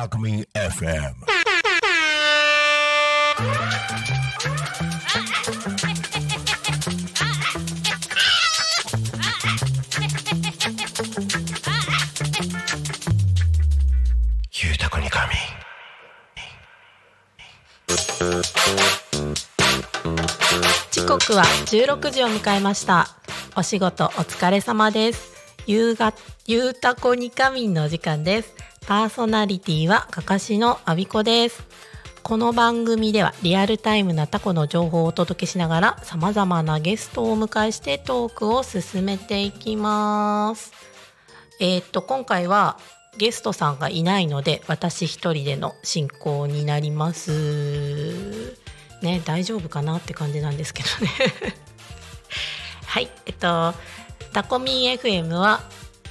[0.00, 1.12] タコミン FM
[14.62, 15.34] ゆうたこに仮
[20.90, 23.06] 時刻は16時を迎えました
[23.54, 25.34] お仕事お疲れ様です
[25.66, 26.14] 夕が
[26.46, 31.62] ゆうたこにかみんのお時間ですパーソナリティはかかしのあびこです。
[32.22, 40.72] この番組ではリアルタイムなタコの情報をお届けしながら様々なゲストをお迎えしてトークを進めていきます。
[41.60, 42.78] えーっと今回は
[43.16, 48.56] ゲストさんがいないので私一人での進行になります。
[49.02, 51.10] ね大丈夫かなって感じなんですけどね。
[52.86, 53.74] はいえっと
[54.32, 55.62] タコミン FM は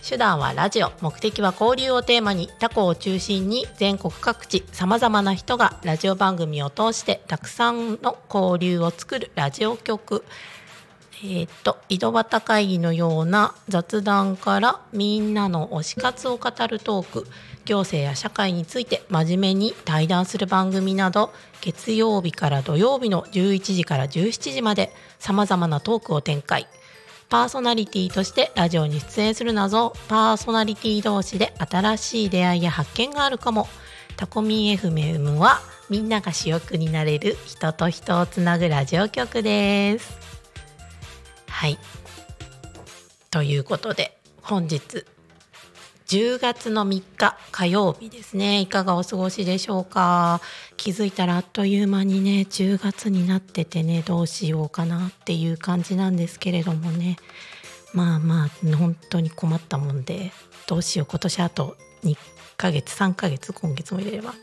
[0.01, 10.23] 手段はラジオ目的は交流をテーマにタコを中心に全国各地さまざまな人がラジオ番組を通してたくさんの交流を作るラジオ局。
[11.21, 17.27] えーっと井戸端会議のような雑談からみんなの推し活を語るトーク
[17.65, 26.67] 行政や社会について真面目に対談する番組など月曜日から土曜日の11時から17時までさまざまなトークを展開。
[27.29, 29.93] パーソナリティとしてラジオに出演する謎。
[30.07, 33.67] パーソナリティ同士で新しい出会いや発見があるかも。
[34.17, 35.59] タコミン FM は
[35.91, 40.17] みんなが主役になれる人と人をつなぐラジオ局です。
[41.47, 41.77] はい。
[43.29, 45.05] ということで本日
[46.09, 48.61] 10月の3日火曜日ですね。
[48.61, 50.41] いかがお過ごしでしょうか？
[50.75, 57.17] 気づいたらあっという間にね10月になっててねどうしようかなっていう感じなんですけれどもね。
[57.93, 60.31] まあまあ本当に困ったもんで
[60.65, 62.17] どうしよう今年あと2
[62.57, 64.33] ヶ月3ヶ月今月も入れれば。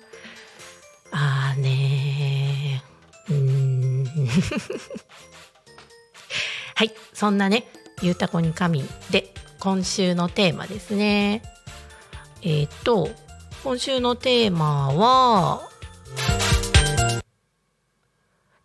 [1.10, 3.34] あーねー。
[3.34, 4.04] うーん。
[6.76, 6.94] はい。
[7.12, 7.66] そんなね
[8.02, 11.42] ゆうたこに神で今週のテーマですね。
[12.42, 13.08] えっ、と
[13.62, 15.68] 今週のテーマは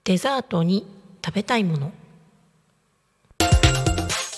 [0.04, 0.86] デザートに
[1.24, 1.92] 食べたいもの。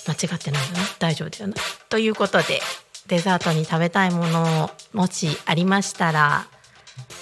[0.05, 1.55] 間違ってないよな大丈夫だよな
[1.89, 2.59] ということで
[3.07, 6.47] デザートに食べたいものもしありましたら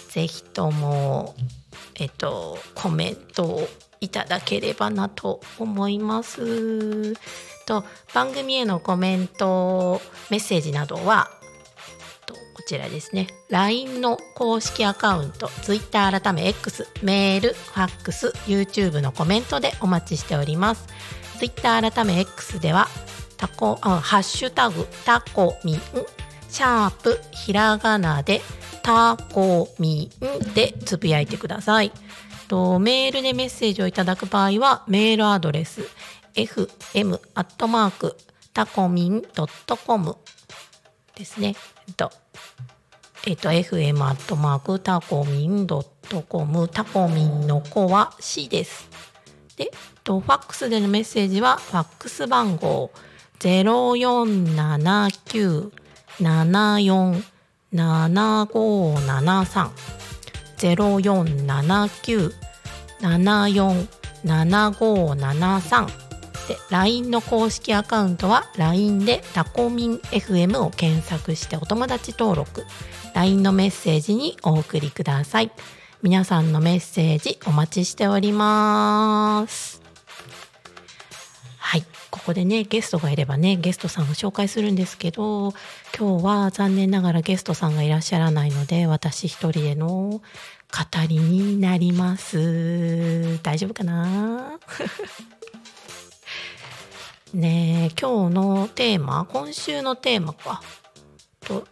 [0.10, 1.36] ぜひとも
[2.00, 3.68] えっとコメントを
[4.00, 7.14] いただければなと思います。
[7.68, 10.02] と番組へのコメント
[10.32, 11.30] メッセージなどは
[12.62, 13.26] こちらですね。
[13.50, 20.88] LINE の公式アカウント Twitter 改め X メールファックス YouTube のコメントでお待ちしております。
[21.40, 22.88] Twitter 改め X では
[23.36, 25.80] タコハッシュタグタコミン
[26.50, 28.42] シャープひらがなで
[28.84, 31.92] タコミンでつぶやいてください。
[32.48, 35.82] とメールでメッセージをいただく場合はメールアドレス
[36.36, 38.16] fm アットマーク
[38.54, 40.16] タコミンドットコム
[41.16, 41.56] ですね。
[41.98, 42.12] と、
[43.28, 46.68] えっと、fm アットマークタコミンドットコム。
[46.68, 48.90] タコミンの子は C です。
[49.58, 49.70] で、えっ
[50.04, 52.92] と、ファックスでのメッセージはファックス番号。
[53.38, 55.72] ゼロ四七九
[56.20, 57.24] 七四
[57.72, 59.72] 七五七三。
[60.58, 62.34] ゼロ四七九
[63.02, 63.88] 七四
[64.24, 65.88] 七五七三。
[66.48, 72.66] で LINE の公式アカウントは LINE でタコミン FM を検索してお友達登録。
[73.14, 75.52] LINE のメッセージにお送りください。
[76.02, 79.82] 皆さんのメッセージお待ちしております。
[81.58, 81.84] はい。
[82.10, 85.54] ここでねゲストがいればねゲストさんを紹介するんですけど
[85.98, 90.22] 今日は残念ながらゲストさんがいらっしゃらないので私一人での語
[91.08, 93.40] りになります。
[93.44, 94.60] 大丈夫かな？
[97.34, 100.62] ね今日のテーマ今週のテーマか。
[101.42, 101.68] と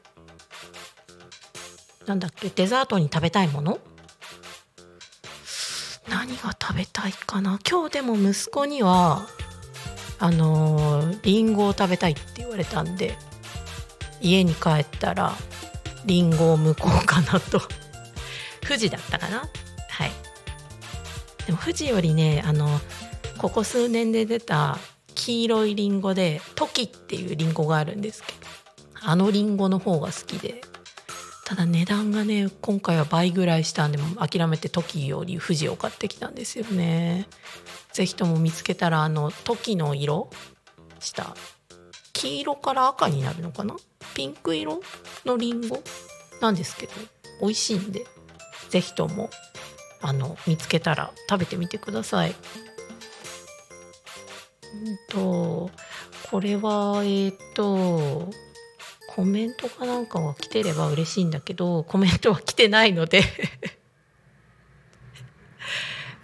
[2.09, 2.49] なんだっけ？
[2.49, 3.77] デザートに食べたいもの？
[6.09, 7.59] 何が食べたいかな？
[7.69, 9.27] 今日でも息子には
[10.17, 13.15] あのーリンゴを食べたいって言われたんで
[14.21, 15.33] 家に帰ったら
[16.05, 17.61] リンゴを剥こうかなと。
[18.67, 19.47] 富士だったかな？
[19.89, 20.11] はい。
[21.45, 22.81] でも富士よりねあの
[23.37, 24.79] ここ数年で出た
[25.13, 28.39] 黄色いリンゴでトキっていうリンゴがあるんですけど
[29.01, 30.63] あのリンゴの方が好きで。
[31.49, 37.25] ただ値段がね今回は倍ぐらいしたんでも諦めてトキより富士を買ってきたんですよね。
[37.91, 40.29] ぜひとも見つけたらあのトキの色
[40.99, 41.35] した
[42.13, 43.75] 黄色から赤になるのかな？
[44.13, 44.81] ピンク色
[45.25, 45.81] のリンゴ？
[46.39, 46.93] なんですけど
[47.41, 48.05] 美味しいんで
[48.69, 49.31] ぜひとも
[50.01, 52.29] あの見つけたら食べてみてください。
[52.29, 52.37] うん
[55.09, 55.71] と
[56.29, 58.29] これはえっ、と
[59.19, 63.21] コメントかなんかが来てれば嬉しいんだけどコメントは来てないので。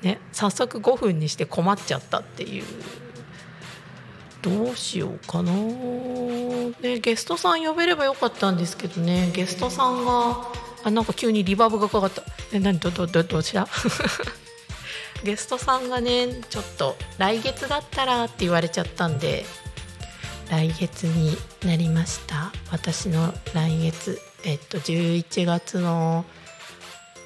[0.01, 2.63] ね早速5分にして困っちゃったっていう。
[4.41, 9.29] どうしようかな、ね、ゲストさん呼べればよかったんですけどね。
[9.33, 10.47] ゲストさんが
[10.85, 12.23] あなんか急にリバーブがかかった。
[12.53, 12.79] え何？
[12.79, 13.67] どどどどちら
[15.25, 19.43] ゲストさんがねちょっと来月だったらって言われちゃったんで
[20.49, 21.35] 来月に
[21.67, 22.51] なりました。
[22.71, 26.23] 私の来月えっと11月の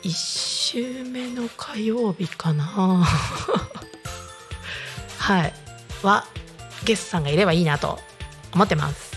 [0.03, 2.63] 1週目の火曜日かな。
[5.17, 5.53] はい。
[6.01, 6.25] は
[6.85, 7.99] ゲストさんがいればいいなと
[8.53, 9.09] 思ってます。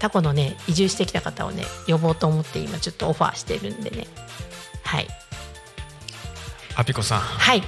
[0.00, 4.06] タコのね移住してきた方をね呼ぼうと思って今ちょっとオファーしてるんでね。
[4.82, 5.08] はい。
[6.74, 7.20] アピコさん。
[7.20, 7.62] はい。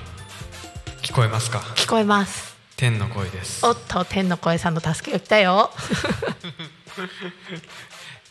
[1.03, 1.59] 聞こえますか？
[1.77, 2.50] 聞こえます
[2.81, 3.67] 天の声です。
[3.67, 5.71] おっと天の声さんの助けが来たよ。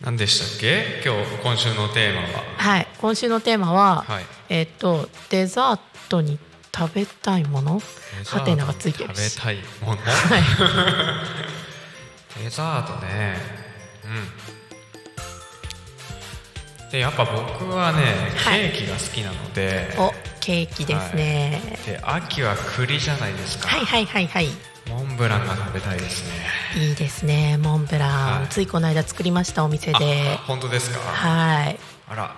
[0.01, 1.04] 何でしたっけ？
[1.06, 2.28] 今日今週のテーマは。
[2.57, 4.25] はい今週のテーマは、はい。
[4.50, 5.80] えっとデザー
[6.10, 6.40] トに
[6.75, 7.80] 食べたいもの？
[8.25, 9.98] ハテナがついてるし食べたいもの？
[10.01, 10.42] はい。
[12.44, 13.38] デザートね。
[14.06, 14.07] う
[16.88, 16.90] ん。
[16.90, 18.62] でやっぱ僕はねケはい。
[18.72, 20.12] ーキが好きなので、お
[20.50, 24.48] ケーキですね、で秋は栗じゃないですか、はい、はいはいはい。
[24.90, 26.84] モンブランが食べたいですね。
[26.88, 28.48] いいですねモンブラン、はい。
[28.48, 29.96] ついこの間作りましたお店で。
[30.28, 31.00] あ本当ですか？
[31.01, 31.80] はい。
[32.07, 32.36] あら。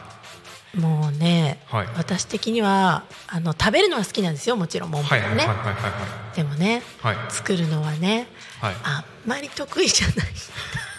[0.75, 1.87] もうね、はい。
[1.95, 5.89] 私的にはあの食べるのは好きなんですよもちろんモンブはいはいランね、はいはいは
[6.33, 6.35] い。
[6.35, 7.31] でもねはいはい。
[7.31, 8.27] 作るのはね
[8.59, 8.75] はい。
[8.83, 10.15] あんまり得意じゃない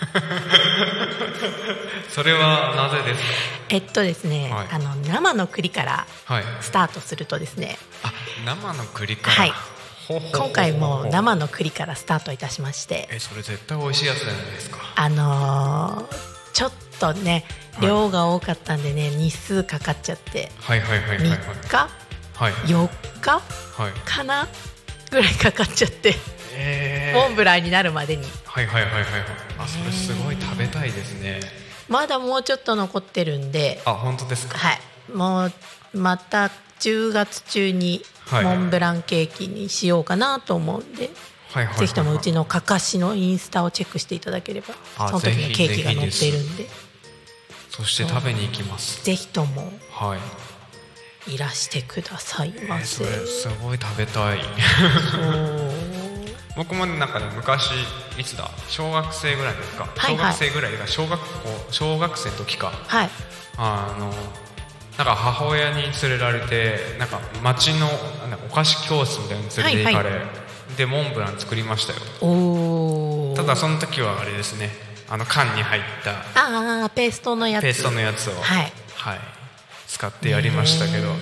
[2.10, 3.22] それはなぜです
[3.68, 4.66] えっとですね、はい。
[4.70, 6.44] あの生の栗からかはい。
[6.60, 7.78] スタートするとですね。
[8.02, 8.12] あ
[8.44, 9.36] 生の栗から？
[9.36, 9.52] はい。
[10.08, 13.08] 今回も生の栗からスタートいたしまして。
[13.10, 14.78] えそれ絶対美味しいやつじゃないですか。
[14.96, 17.46] あのーちょっとね
[17.76, 17.86] はい。
[17.86, 20.50] 量が多かったんでね日数かかっちゃって。
[20.60, 21.38] はいはいはいはいはい。
[21.38, 21.88] 3日？
[22.34, 22.52] はい。
[22.52, 22.88] 4
[23.22, 23.30] 日？
[23.32, 23.40] は
[23.88, 23.92] い。
[24.04, 24.46] かな？
[25.10, 26.14] ぐらいかかっちゃって
[26.54, 27.18] えー。
[27.20, 28.26] モンブランになるまでに。
[28.44, 29.22] はいはいはいはいはい。
[29.58, 31.40] あそれすごい食べたいですね。
[31.88, 33.80] まだもうちょっと残ってるんで。
[33.84, 34.58] あ本当ですか？
[34.58, 34.80] はい。
[35.12, 35.52] もう
[35.94, 36.50] また
[36.80, 38.44] 10月中にはい。
[38.44, 41.10] モンブランケーキにしようかなと思うんで、
[41.52, 46.66] はいはいはいぜひともうちのかかしのインスタをチェックしていただければあその時にケーキが載っているんで。
[47.68, 49.04] そして食べに行きます。
[49.04, 51.34] ぜひともはい。
[51.34, 54.38] いらしてくださいまえーそせ、れすごい食べたい。
[54.40, 55.72] そう
[56.56, 57.70] 僕もなんかね昔
[58.18, 58.50] いつだ？
[58.68, 60.32] 小学生ぐらいですか、はいはい。
[60.34, 61.26] 小学生ぐらいが小学校
[61.70, 62.72] 小学生の時か。
[62.86, 63.10] はい。
[63.56, 64.06] あの
[64.98, 67.86] なんか母親に連れられてなんか町の
[68.28, 70.20] なんかお菓子教室みたいに連れて行かれ、はい
[70.76, 71.98] でモンブラン作りましたよ。
[73.36, 74.70] ただその時はあれですね。
[75.06, 77.62] あの缶に入ったああペーストのやつ。
[77.62, 78.72] ペーストのやつをはい。
[78.96, 79.20] はい。
[79.86, 81.12] 使ってやりましたけど。
[81.12, 81.20] ね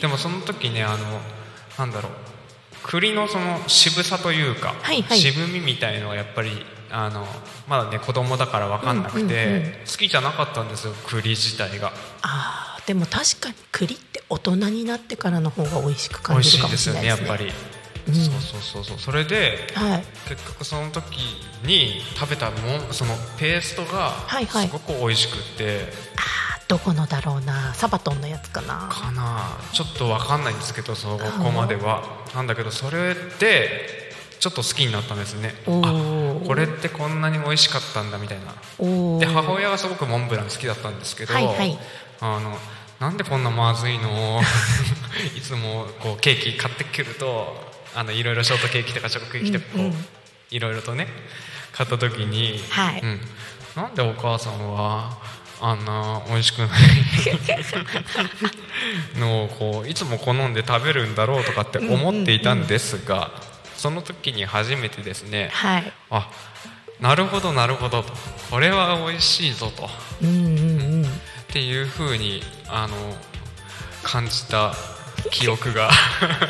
[0.00, 1.20] でもその時ねあの
[1.78, 2.12] なんだろう
[2.84, 5.18] 栗のその渋さというか、はいはい。
[5.18, 6.50] 渋みみたいのはやっぱり
[6.90, 7.26] あの
[7.68, 11.92] まだね子供だから分かんなくて、うんうんうん好きじゃなかったんですよ栗自体が。
[12.22, 17.06] あーでも確かに栗って大人になってからの方が美味しく美味しい感じるかもですよね。
[17.06, 17.58] やっしれないですね
[18.04, 18.14] ぱり、うん。
[18.14, 18.98] そうそうそうそう。
[18.98, 20.04] それではい。
[20.28, 21.18] 結局その時
[21.64, 24.66] に食べたもんそのペーストがはいはい。
[24.66, 25.80] すごく美味しくって、
[26.16, 27.74] あーどこのだろうな？
[27.74, 28.88] サバトンのやつかな？
[28.90, 29.58] かな。
[29.74, 32.02] ちょっと分かんないんですけどそこまでは。
[32.34, 32.42] な？
[32.42, 34.10] んだけどそれで
[34.40, 35.52] ちょっと好きになったんですね。
[35.66, 38.54] おあーこれってこんなに美味しかったんだみたいな。
[39.18, 41.78] で母親はすごくモンブラン好きだったんですけど、はいはい。
[42.20, 42.56] あの
[43.00, 44.40] なんでこんなまずいの？
[45.36, 47.54] いつもこうケーキ買ってくると
[47.94, 49.94] あのいろいろショートケーキとかチョコケーキとかこう、うんうん。
[50.50, 51.06] いろいろとね
[51.72, 53.00] 買った時に、はい。
[53.02, 53.20] うん、
[53.76, 55.18] なんでお母さんは
[55.64, 56.68] あんな美味しくない
[59.16, 63.30] のをこういつも好んで食べるんだろうとかって思っていたんですが、
[63.76, 65.92] その時に初めてですねはい。
[66.10, 66.28] あ
[67.00, 68.12] なるほどなるほどと。
[68.50, 69.88] これは美味しいぞと。
[70.22, 70.52] うんうんう
[71.02, 71.04] ん。
[71.04, 71.06] っ
[71.52, 72.94] ていうふうにあの
[74.02, 74.74] 感じた
[75.30, 75.90] 記憶が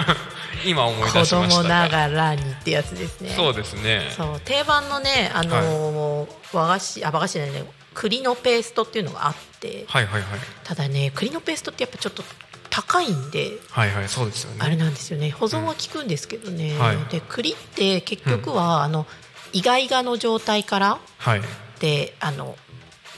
[0.64, 3.34] 今思い子出しました供ながらにってやつですね。
[3.36, 4.10] そうですね。
[4.16, 7.64] そう定番のねあのー和菓子あ和菓子じゃないね
[7.94, 10.40] 栗のペーストっていうのがあってはいはいはい。
[10.64, 12.22] ただね栗のペーストってやっぱちょっと
[12.70, 14.58] 高いんではいはいそうですよね。
[14.60, 15.30] あれなんですよね。
[15.30, 16.96] 保存は効くんですけどね、はい。
[17.10, 19.06] で栗って結局は、あの
[19.52, 21.42] イガイガの状態からはい。
[21.80, 22.56] であの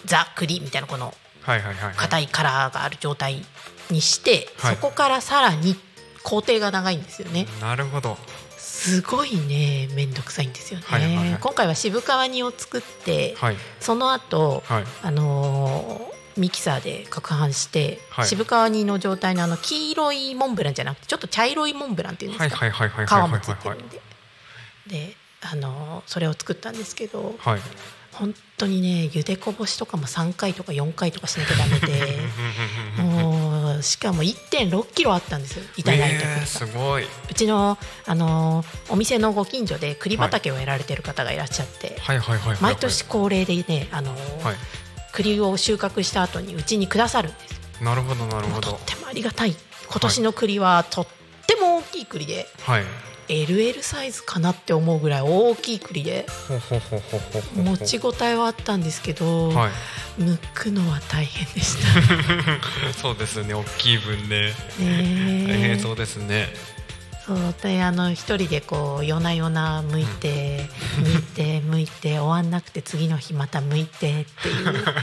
[0.04, 1.14] ザ栗みたいなこの
[1.96, 3.44] 硬いカラーがある状態
[3.90, 4.74] にして、はい。
[4.76, 5.76] そこからさらに
[6.22, 7.46] 工程が長いんですよね。
[7.60, 8.16] なるほど
[8.84, 11.38] すごいね面倒くさいんですよね、はいはいはい。
[11.40, 13.56] 今回は渋皮煮を作って、はい。
[13.80, 14.84] その後、はい。
[15.02, 18.26] あのーミキサーで攪拌して、はい。
[18.26, 24.00] 渋皮煮の状態のあの黄色いモンブランじゃなくてちょっと茶色いモンブランっていうんですか、はいはいはいはいはい皮もついてはいるんで。
[24.88, 27.60] で、あのーそれを作ったんですけどはい。
[28.12, 32.18] 本当にね茹でこぼしとかも3回とか4回とかしなきゃダメで
[33.82, 36.30] しかも1 6キロあったんですよいただいた栗が。
[36.36, 37.04] えー、すごい。
[37.04, 42.18] うちの、あのーお店のご近所で栗畑をやられてる方がいらっしゃって、はい。
[42.18, 44.56] はいはいはいはい毎年恒例でね、あのーはい。
[45.12, 47.58] 栗を収穫した後にうちにくださるんですよ。
[47.84, 48.72] なるほどなるほど。
[48.72, 49.54] とってもありがたい。
[49.88, 51.06] 今年の栗はとっ
[51.46, 52.84] ても大きい栗で、はい
[53.28, 56.26] LL サイズかなって思うぐらい大きい栗で。
[57.54, 59.70] 持ち応えはあったんですけど、はい。
[60.18, 61.76] 剥くのは大変でし
[62.92, 62.92] た。
[63.00, 64.52] そうですね大きい分ね。
[64.78, 66.48] 大ね変そうですね。
[67.26, 74.84] そうであの一人でこう夜な夜な剥いて剥いて剥いて終わんなくて次の日また剥いてっていう。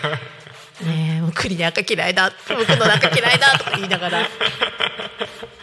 [0.86, 4.28] ねえ栗で赤嫌いだ剥くの赤嫌いだとか言いながら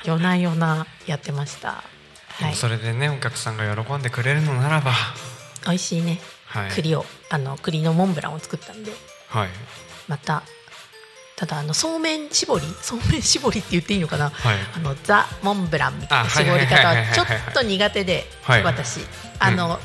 [0.04, 1.82] 夜な夜なやってました
[2.40, 2.54] はい。
[2.54, 4.92] それでねお客さんが喜んでくれるのならば。
[5.64, 6.20] 美味しいね。
[6.46, 6.70] はい。
[6.70, 8.92] 栗をあの栗のモンブランを作ったんで。
[9.28, 9.48] はい。
[10.06, 10.42] また
[11.36, 14.56] ただあのそうめん絞り そうめん絞りって言っていいのかな、はい。
[14.74, 18.62] あのザ・モンブランみたいなあ絞り方はちょっと苦手で、はい。
[18.62, 19.00] 私。
[19.38, 19.78] あの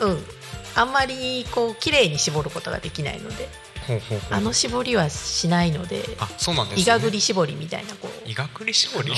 [0.00, 0.26] うん、
[0.74, 3.48] あんまりこう綺麗に絞ることができないので。
[3.86, 6.82] ほうほうあの絞りはしないのであそうなんですね。
[6.82, 8.28] イガグリ絞りみたいなこう。
[8.28, 9.12] イガグリ絞り？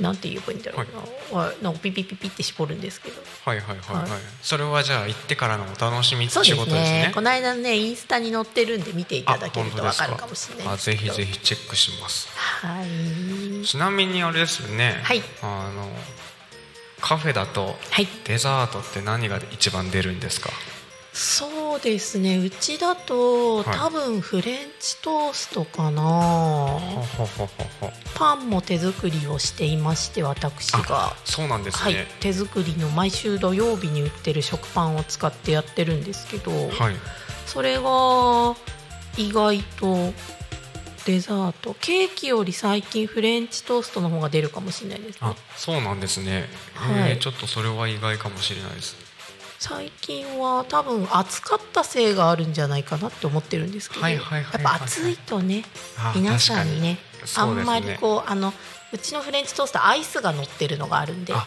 [0.00, 3.20] なんて言えばいいんだろうな、はい、なんかピピピピって絞るんですけど。
[3.44, 4.20] はいはいはいはい、はい。
[4.42, 7.06] それはじゃあ行ってからのお楽しみって仕事ですね。
[7.08, 7.12] ね。
[7.14, 10.00] この間ねインスタに載ってるんで見ていただけるとあ本当です。
[10.02, 12.28] わかるかもしれないあですけどぜひぜひチェックします。
[12.36, 13.66] はい。
[13.66, 15.00] ちなみにあれですよね。
[15.02, 15.22] はい。
[15.42, 15.88] あの
[17.00, 18.08] カフェだとはい。
[18.24, 20.50] デザートって何が一番出るんですか？
[21.16, 22.38] そうですね。
[22.38, 23.64] うちだと、はい。
[23.78, 26.80] 多分フレンチトーストかな。
[28.16, 31.14] パンも手作りをしていまして私が。
[31.24, 31.94] そうなんですはい。
[31.94, 36.94] ね、手作りの毎週土曜日に売ってる食パンを使ってやってるんですけど、はい。
[37.46, 38.56] それが
[39.16, 40.12] 意外と
[41.06, 41.76] デザート。
[41.80, 45.18] ケーキより最近フレンチトーストの方が出るかもしれないですね。
[45.20, 47.12] あそうなんですね、はい。
[47.12, 49.03] えーちょっとそれは意外かもしれないです
[49.58, 54.22] 最近は多分暑かったせいがあるんじゃないかなって思ってるんですけど、やっ
[54.62, 55.64] ぱ暑いとね
[55.98, 56.98] あ皆さんにね
[57.36, 58.52] あんまりこうあの
[58.92, 61.32] うちのフレンチトーストアイスが乗ってるのがあるんで。
[61.34, 61.46] あ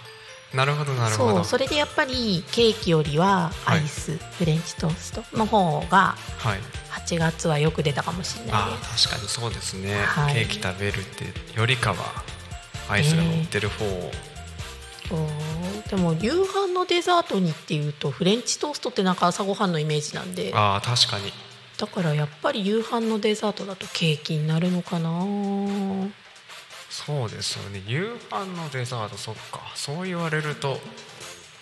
[0.53, 1.35] なるほどなるほど。
[1.35, 6.59] そうそれでやっぱりケーキよりはアイス、フレンチトーストの方がはい。
[7.05, 9.07] 8月はよく出たかもしれないあです。
[9.09, 10.33] 確かにそうですね、はい。
[10.33, 12.23] ケーキ食べるってよりかは
[12.89, 14.11] アイスが乗ってる方を、
[15.89, 20.51] でも夕飯のデザートにっていうとフレンチトーストってなんか朝ごはんのイメージなんで。
[20.53, 21.31] ああ確かに。
[21.77, 25.09] だからやっぱり夕飯のデザートだとケーキになるのかな。
[26.89, 27.83] そうですよね。
[27.85, 29.61] 夕飯のデザートそっか。
[29.75, 30.79] そう言われると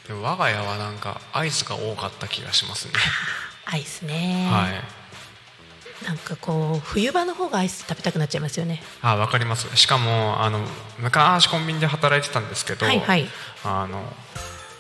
[0.08, 2.94] でも我が家はなんかアイスが多かった気がしますね、
[3.66, 5.05] アイスね、はい
[6.04, 8.82] なんかこう冬場の方がアイス食べたくなっちゃいますよね。
[9.02, 9.76] あわかります。
[9.78, 10.60] しかもあの
[11.00, 13.26] 昔コンビニで働いてたんですけど、はいはい。
[13.64, 14.04] あの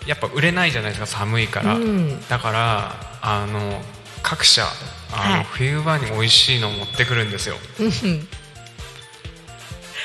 [0.06, 2.28] やっぱ売れないじゃないですか寒いから、うん。
[2.28, 3.82] だからあの
[4.24, 4.64] 各社
[5.14, 5.44] あの、はい。
[5.46, 7.56] 冬場に美味しいのを持ってくるんですよ。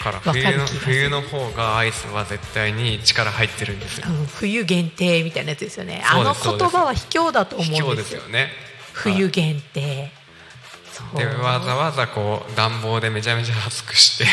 [0.00, 4.06] から冬の冬の方がアイスは絶対に力入ってるんですよ。
[4.08, 6.02] うん冬限定みたいなやつですよね。
[6.10, 7.94] あの言葉は卑怯だと思うんですよ。
[7.94, 8.48] ですよね。
[8.92, 10.10] 冬限定
[11.16, 14.24] でわざわざこう暖房でめちゃめちゃ熱くして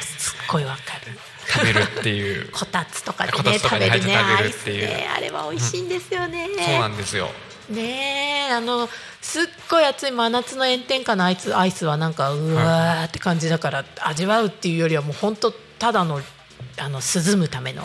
[0.00, 1.18] すっごいわかる。
[1.52, 2.50] 食べるっていう。
[2.52, 4.86] こたつとかでこたねつとかに入って食べるっていう。
[4.86, 7.28] ねあれは美味しいんですよね、そうなんですよ。
[7.68, 8.88] ねえあの
[9.20, 16.20] すっごい暑い真夏の炎天下のアイスアイスはなんかうわーって感じだから、味わうっていうよりはもう本当ただの
[16.78, 17.82] あの涼むための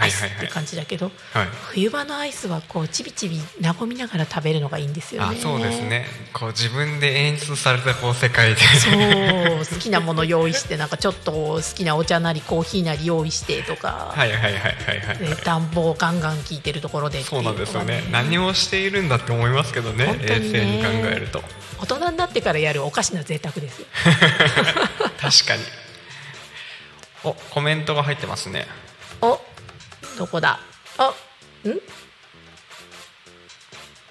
[0.00, 1.46] アイスって感じだけど、はい。
[1.72, 5.36] 冬場のアイスはこうちびちび和みながら食べるのがいいんですよね。
[5.38, 6.06] あそうですね。
[6.32, 8.60] こう自分で演出されたこう世界で。
[8.60, 15.18] そう好きなもの用意してなんかちょっと好きなお茶なりコーヒーなり用意してとか、はいはいはいはいはい。
[15.18, 18.02] で暖房ガンガン効いてるところでっていそうなんですよね。
[18.10, 21.42] 何をしているんだって思いますけどね本当冷静に考えると。
[21.80, 23.86] 大人になってからやるおかしな贅沢ですよ。
[25.20, 25.62] 確かに
[27.24, 28.66] おコメントが入ってますね。
[29.20, 29.40] お
[30.16, 30.60] どこだ？
[30.98, 31.14] あん？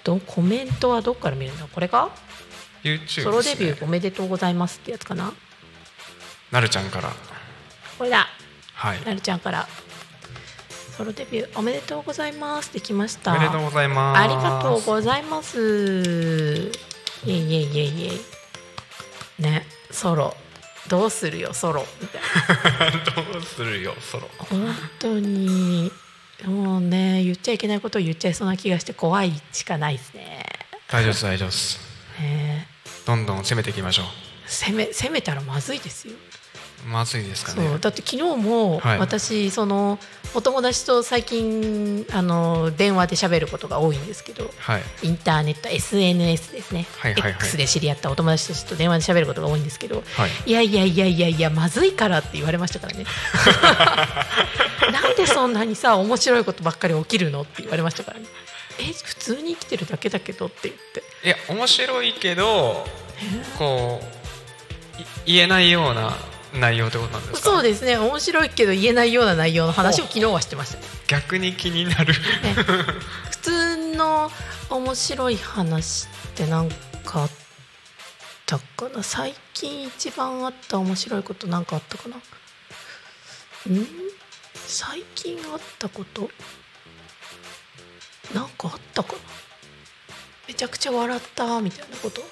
[0.04, 2.10] どコメントはどっから見るんだこれか
[2.82, 5.32] ？YouTube ソロデビューおめでとうございますってやつかな？
[6.50, 7.12] なるちゃんから。
[7.98, 8.26] これだ。
[8.74, 9.04] はい。
[9.04, 9.66] なるちゃんから。
[10.96, 13.32] ソロデビューおめでとうございますってきました。
[13.32, 14.18] おめでとうございます。
[14.20, 16.70] ありがとうございます。
[17.24, 19.42] イエイイエイイエイイエイ。
[19.42, 20.34] ねソロ
[20.88, 23.04] どうするよソロみたいな。
[23.32, 24.28] どうするよソロ。
[24.38, 25.90] 本当に
[26.44, 30.44] もうね言っちゃいけないことを言っちゃいそうな気がして怖いしかないですね。
[30.88, 31.80] 大丈夫です大丈夫です。
[32.20, 32.66] ね。
[33.06, 34.04] どんどん攻めていきましょ
[34.46, 36.14] 攻め攻めたらまずいですよ。
[36.14, 36.27] う
[36.86, 37.78] まずいですかね。
[37.80, 38.98] だって昨日もはい。
[38.98, 39.98] 私、その
[40.34, 44.82] お友達と最近あの電話で喋ることが多いんですけどはい。
[45.02, 47.32] インターネット SNS ですね、はいはいはい。
[47.32, 50.30] X で知り合ったお友達たちと電話で喋ることが多いんですけど、はい。
[50.46, 53.04] いやいやいやいやいやまずいからって言われましたからね。
[54.92, 58.26] なんでそんなにさ面白いことばっかり起きるのって言われましたからね。
[58.80, 61.02] え普通に生きてるだけだけどって言って。
[61.24, 62.86] いや面白いけど
[63.58, 64.00] こ
[64.96, 66.16] うい言えないような
[66.54, 67.50] 内容ってことなんですか？
[67.50, 67.96] そうですね。
[67.98, 70.84] 面白いけど言えないような内容の話を昨日はしてましたね。
[71.06, 72.12] 逆に気になる。
[72.14, 72.18] ね。
[73.30, 74.30] 普通の
[74.70, 76.68] 面白い話って何
[77.04, 77.30] かあっ
[78.46, 79.02] たかな？
[79.02, 82.16] 最近一番あった面白いこと何かあったかな？
[82.16, 82.20] ん？
[84.54, 86.30] 最近あったこと？
[88.34, 89.18] 何かあったかな？
[90.46, 92.22] めちゃくちゃ笑ったみたいなこと？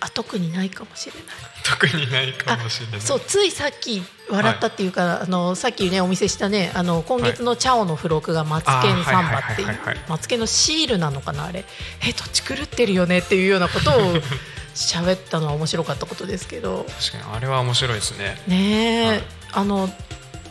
[0.00, 1.22] あ特にないかもしれない。
[1.64, 3.00] 特にないかもしれない。
[3.00, 9.68] そうついさっき笑ったっていうか、あのさっきねお見せしたねあの今月のチャオの付録がマツケンサンバっていう
[10.08, 11.64] マツケンのシールなのかなあれ。
[12.06, 13.94] え土地狂ってるよねっていうようなことを
[14.74, 16.86] 喋ったのは面白かったことですけど。
[16.98, 18.40] 確かにあれは面白いですね。
[18.46, 19.22] ねえ、はい。
[19.52, 19.90] あの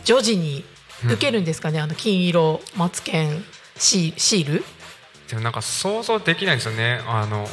[0.04, 0.64] 女児に
[1.04, 3.44] 受けるんですかね、あの金色マツケン
[3.78, 4.64] シーシール？
[5.28, 7.00] でもなんか想像できないんですよね。
[7.06, 7.48] あの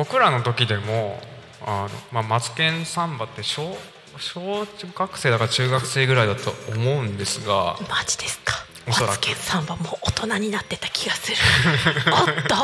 [0.00, 1.20] 僕らの時でも
[1.66, 3.76] あの、まあ、マツケンサンバって小
[4.18, 8.54] 小学生だから中学生ぐらいだと思うんですがマジですか？
[8.86, 11.36] マツケンサンバもう大人になってた気がする。
[12.12, 12.54] おっと。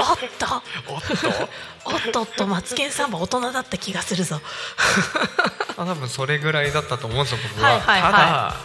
[0.00, 0.62] おっと。
[0.86, 1.48] おっと？
[1.84, 4.40] おっとっとマツケンサンバ大人だった気がするぞ。
[5.76, 8.12] まあ多分それぐらいだったと思うんですよ僕は、はいはいはい。
[8.12, 8.56] ただ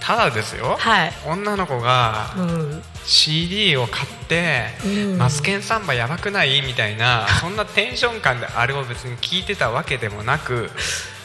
[0.00, 1.12] ただですよ、はい。
[1.24, 10.70] 女の子がうん CD を買ってうん「マツケンサンバやばくない?」みたいな そんなテンション感であれを別に聞いてたわけでもなく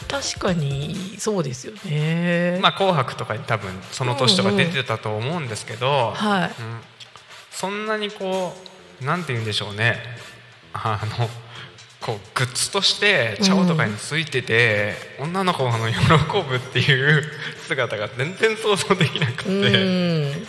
[0.08, 2.58] 確かにそうですよね。
[2.60, 6.50] まあ「紅白」とかに多分その年とか出てたと思うんですけど、はい。
[6.60, 6.80] うん。
[7.50, 8.54] そんなにこ
[9.00, 9.98] うなんて言うんでしょうね。
[10.74, 11.30] あの
[12.00, 15.96] こうグッズとしてチャオとかについてて、女の子の喜
[16.46, 17.32] ぶっていう
[17.66, 20.48] 姿が全然想像できなくて、うん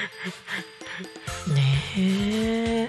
[1.54, 2.88] ね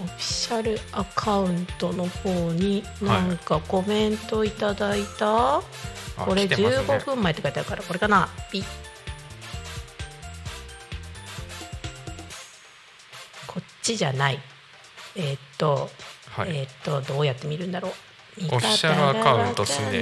[0.00, 5.62] オフィシャルアカウントの方になんかコメントいただいた、あ
[6.18, 6.82] これ来てますね。
[6.98, 8.28] 15分前って書いてあるからこれかな。
[8.50, 8.64] ピッ。
[13.46, 14.38] こっちじゃない。
[15.14, 15.90] えーっと、
[16.30, 16.50] はい。
[16.50, 17.92] えーっとどうやって見るんだろう
[18.50, 19.86] オフィシャルアカウントっすね。
[19.86, 19.98] オフ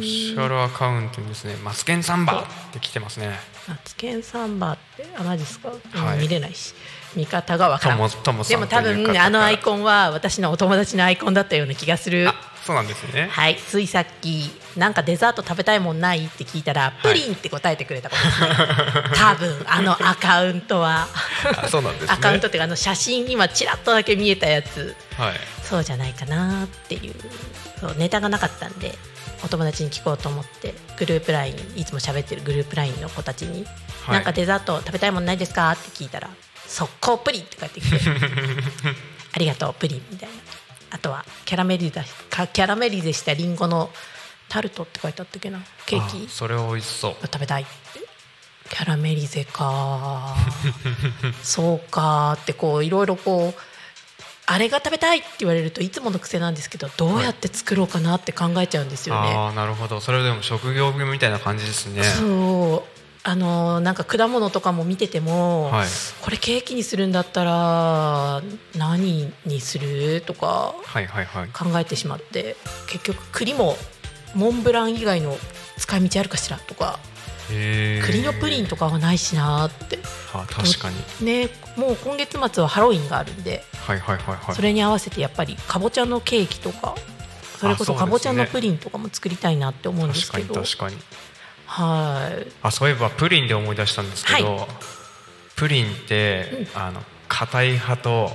[0.00, 3.38] ィシャルアカウントにですね「マツケンサンバ」って来てますね。
[3.66, 6.18] マツケンサンバってあマジですか、うんはい。
[6.18, 6.74] 見れないし。
[7.16, 7.98] 見方がわからん。
[7.98, 12.28] でも多分あのアイコンは私のお友達のアイコンだったような気がする。
[12.28, 12.34] あ
[12.64, 13.28] そうなんですね。
[13.30, 13.56] はい。
[13.56, 18.48] ついさっきなんかデザート食べたいもんないって聞いたらプリンって答えてくれたことですね、
[19.16, 21.08] 多分あのアカウントは。
[21.62, 22.08] あそうなんですね。
[22.12, 24.94] アカウントっていうかあの写真今ちらっとだけ見えたやつ。
[25.16, 27.14] はいそうじゃないかなっていう
[27.78, 28.92] そうネタがなかったんで
[29.44, 33.64] お友達に聞こうと思ってグループラインいつも喋ってるグループラインの子たちに、
[34.04, 34.14] はい。
[34.16, 36.30] なんかデザート食べたいもんないですかって聞いたら
[36.66, 37.96] 速攻プリンって返ってきて
[39.32, 40.34] ありがとうプリンみたいな。
[40.90, 43.90] あとはキャラメリゼかキャラメリゼしたリンゴの
[44.48, 46.26] タルトって書いてあったっけなケーキ。
[46.26, 47.16] あそれは美味しそう。
[47.22, 48.08] 食べたいって。
[48.70, 50.34] キャラメリゼか
[51.42, 53.60] そうかってこういろいろこう
[54.50, 59.28] あれが食べたいって言われるといつもの癖なんですけどどうやって作ろうかなって考えちゃうんですよね。
[59.34, 60.00] ああなるほど。
[60.00, 62.02] それでも職業病みたいな感じですね。
[62.02, 62.98] そう。
[63.24, 65.88] あのなんか果物とかも見てても、はい。
[66.22, 68.42] これケーキにするんだったら
[68.74, 71.48] 何にするとかはいはいはい。
[71.48, 72.56] 考えてしまって
[72.86, 73.76] 結局栗も
[74.34, 75.36] モンブラン以外の
[75.76, 76.98] 使い道あるかしらとか
[77.48, 79.98] 栗のプリンとかはないしなって。
[80.34, 81.26] あ確かに。
[81.26, 84.54] ねもう今月末はハロウィンがあるんではいはいはいはい。
[84.54, 86.94] それに合わせてやっぱりかぼちゃのケーキとか
[87.58, 90.96] それこそかぼちゃのプリンとかも作りたいなって思うんです確かけどに確かに。
[91.66, 92.46] はい。
[92.62, 94.68] あそういえばプリンで思い出したんですけど、は
[95.56, 98.30] プリンって、あの硬い派と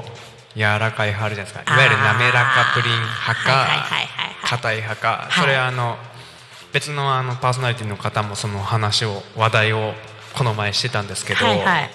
[0.56, 1.74] 柔らかい派あるじゃないですか。
[1.74, 5.28] いわゆる滑らかプリン派かはいはいはいはい派か。
[5.30, 5.42] はい。
[5.42, 5.98] それはあの
[6.74, 9.94] 別のあのパーソナリティの方もその話を話題を
[10.36, 11.90] この前してたんですけど、はいはい。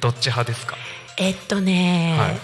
[0.00, 0.76] どっち派ですか、
[1.18, 2.36] えっとね、はい、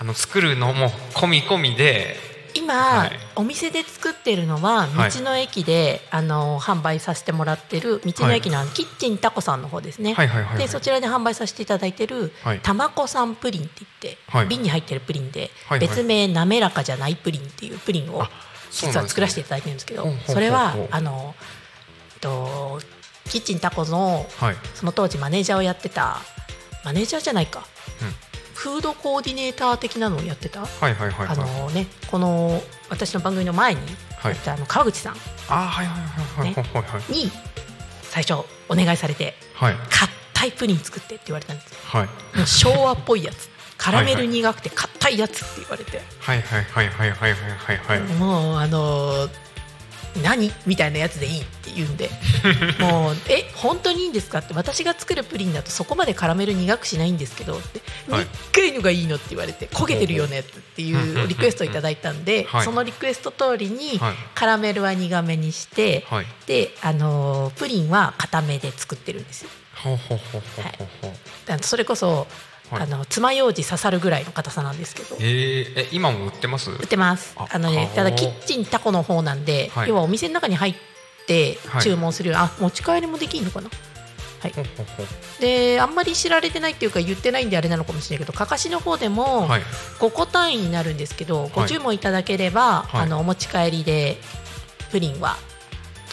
[0.00, 2.16] あの作るのも込み込みで
[2.54, 3.10] 今、はい。
[3.36, 5.10] お店で作ってるのははい。
[5.10, 10.58] 道の駅で、あの販売させてもらってる道の駅のキッチンタコさんの方ですね、はいはいはいはい。
[10.58, 12.60] でそちらで販売させていただいてる、はい。
[12.60, 14.48] たまこさんプリンって言って、はい。
[14.48, 15.88] 瓶に入ってるプリンで、はいはい。
[15.88, 18.26] 別名滑らかじゃないプリンっていうプリンを
[18.72, 21.34] 実は作らせていただいてるんですけどそれはあの
[22.20, 22.80] と
[23.28, 26.18] キッチンタコのはい、その当時マネージャーをやってた
[26.84, 27.64] マネージャーじゃないか。
[28.02, 28.08] うん、
[28.54, 30.60] フードコーディネーター的なのをやってた。
[30.66, 31.36] はいはいはいはい。
[31.36, 33.80] あのね、この私の番組の前に
[34.18, 34.32] はい。
[34.32, 35.16] やったあの川口さん。
[35.48, 36.54] あはいはいはいはい。
[36.54, 37.12] はいはいはい。
[37.12, 37.30] に
[38.02, 39.74] 最初お願いされてはい。
[40.34, 41.70] 硬いプリン作ってって言われたんです。
[41.70, 42.06] よはい。
[42.06, 43.48] もう昭和っぽいやつ
[43.82, 46.00] カラメル苦くて硬いやつって言われて。
[46.20, 48.00] はいはいはいはいはいはいはい。
[48.14, 49.28] もうあの
[50.22, 52.08] 何みたいなやつでいいって言うんで。
[52.78, 54.54] もうえ本当にいいんですかって。
[54.54, 57.80] 私が作るプリンだとそこまでカラメル苦くしないんですけどって。
[58.08, 58.72] 苦い。
[58.72, 64.00] のがいいのって言われて焦げてるよねっていうリクエストをいただいたんで、はい、そのリクエスト通りに
[64.34, 69.50] カラメルは苦めにして、はい、であのプリンは固めで作ってるんですよ。
[69.74, 69.92] は
[71.56, 72.28] い、それこそ
[72.72, 72.82] はい。
[72.82, 75.16] あの爪楊枝刺さるぐらいの硬さなんですけど。
[75.20, 76.70] えー、え今も売ってます？
[76.70, 77.34] 売ってます。
[77.36, 79.88] ああのね顔ただキッチンタコの方なんで、はい。
[79.88, 80.74] 要はお店の中に入っ
[81.26, 81.82] てはい。
[81.82, 83.68] 注文するような、あ持ち帰りもできるのかな？
[84.40, 84.52] はい。
[85.40, 89.62] であんまり知られてないっていうか言ってないんであれなのかもしれないけどかかしの方でもはい。
[89.98, 91.50] 5個単位になるんですけど、い。
[91.54, 93.00] ご注文いただければ、はい。
[93.02, 94.16] あのお持ち帰りで
[94.90, 95.36] プリンは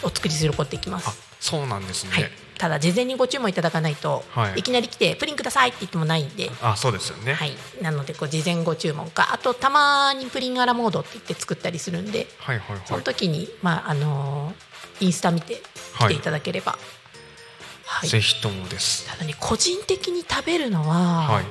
[0.02, 4.60] お作りすることできまあす、そうなんですね、はい、ただ事前にご注文いただかないと、はい。
[4.60, 6.50] い、きなり来てプリンくださいって言ってもないんで。
[6.60, 7.32] あそうですよね。
[7.32, 13.02] はい、なのでこう事前ご注文かあとたまにプリンアラモードって言って作ったりするんではいはいそはい。
[13.02, 14.70] の時に、まああのー
[15.02, 15.62] インスタ見て
[15.98, 16.78] 来ていただければ、
[17.86, 18.08] はい。
[18.10, 19.08] ぜひともです。
[19.08, 21.44] ただね個人的に食べるのは、はい。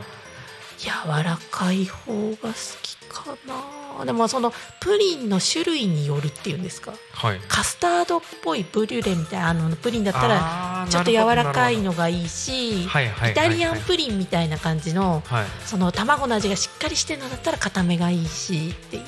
[0.78, 0.89] 柔
[1.24, 6.93] らかい方が好きかなでもそのプリンの種類によるっていうんですか？
[7.13, 7.39] はい。
[7.47, 12.88] カスタードっぽいブリュレみたいなあのプリンだったらちょっと柔らかいのがいいしイ
[13.36, 15.23] タリアンプリンみたいな感じの
[15.65, 19.04] その卵の味がしっかりしてるのだったら固めがいいしっていう。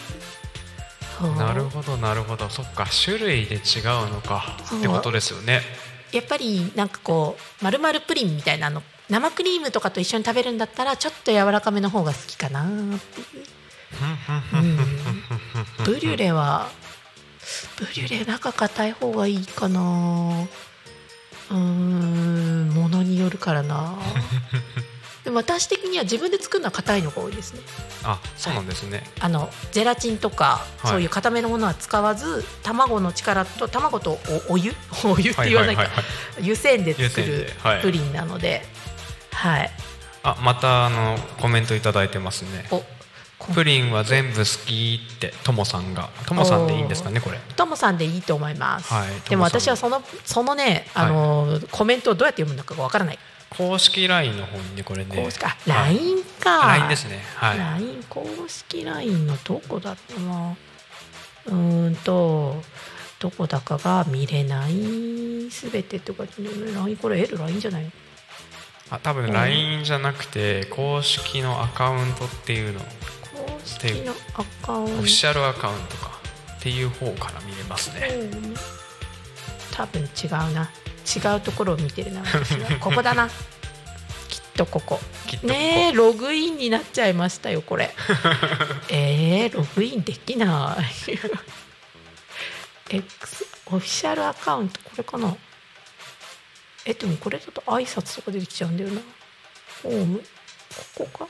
[1.38, 2.50] なるほどなるほど。
[2.50, 3.62] そっか種類で違う
[4.10, 4.58] のか。
[4.78, 5.62] ってことですよね。
[6.12, 12.72] やっぱりなんかこう丸々プリンみたいなの生クリームとかと一緒に食べるんだったらちょっと柔らかめの方が好きかなって
[13.38, 13.46] いう、
[14.54, 14.78] うん、
[15.86, 16.70] ブリュレは
[17.78, 20.48] ブリュレ中硬い方がいいかな。
[21.50, 23.96] うーんものによるからな。
[25.24, 27.62] でも私的には自分で作るのは硬いのが多いですね。
[28.04, 29.04] あそうなんですね。
[29.20, 30.92] あのゼラチンとか、はい。
[30.92, 34.74] そういう固めのものは使わず卵の力と卵とおお湯？
[35.04, 36.04] お湯って言わないか、はいはいはいはい
[36.40, 37.52] 湯煎で作る
[37.82, 38.66] プリンなので、
[39.32, 39.72] はい、
[40.24, 42.66] あまたあのコメントいただいてますね。
[42.72, 42.86] おこ
[43.54, 47.40] プリンは全部好きってともさんがともさんでいいんですかねこれ。
[47.56, 55.16] ともさんでいいと思います、はいでも私はそのそのねあの、コメントをどうやって読むのかがわからない、公式 LINE の方にねこれね。
[55.16, 55.96] こうしかはい。
[55.96, 57.20] LINE か、LINE ですね。
[57.36, 57.58] はい。
[57.58, 60.56] LINE 公式 LINE のどこだったな。
[61.48, 62.62] うーんと
[63.20, 65.50] どこだかが見れない。
[65.52, 66.26] すべてとか
[66.76, 67.92] LINE これ LINE じゃないの？
[68.90, 72.82] あ多分 LINE じゃなくて公式のアカウントっていうの
[73.42, 76.12] 公式のアカウントオフィシャルアカウントか
[76.58, 78.08] っていう方から見れますね。
[78.08, 78.56] うん
[79.72, 80.70] 多分違うな。
[81.16, 82.22] 違うところを見てるな
[82.80, 83.30] ここだな。
[84.28, 85.00] きっとここ。
[85.28, 85.54] きっとここ。
[85.54, 87.96] ねえログインになっちゃいましたよこれ。
[88.90, 90.78] えー、ログインできな
[92.90, 92.96] い。
[92.96, 95.36] X オフィシャルアカウントこれかな。
[96.86, 99.02] えでもこれだと挨拶とか出てきちゃうんだよな。
[99.84, 100.20] ホーム？
[100.96, 101.28] ここか？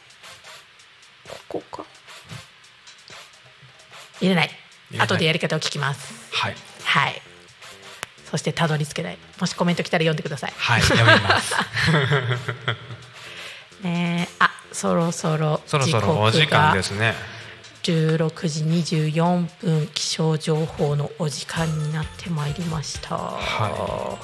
[1.48, 1.86] ここか？
[4.22, 4.50] 入れない。
[5.00, 6.14] 後でやり方を聞きます。
[6.32, 6.56] はい。
[6.84, 7.22] はい。
[8.30, 9.18] そしてたどり着けない。
[9.40, 10.54] もしコメント来たら読んでください。
[10.56, 11.54] はい読みます。
[13.84, 17.14] ねえあそろそろそろそろお時間ですね。
[17.84, 18.64] 16時
[19.00, 24.20] 24分気象情報のお時間になってまいりました、は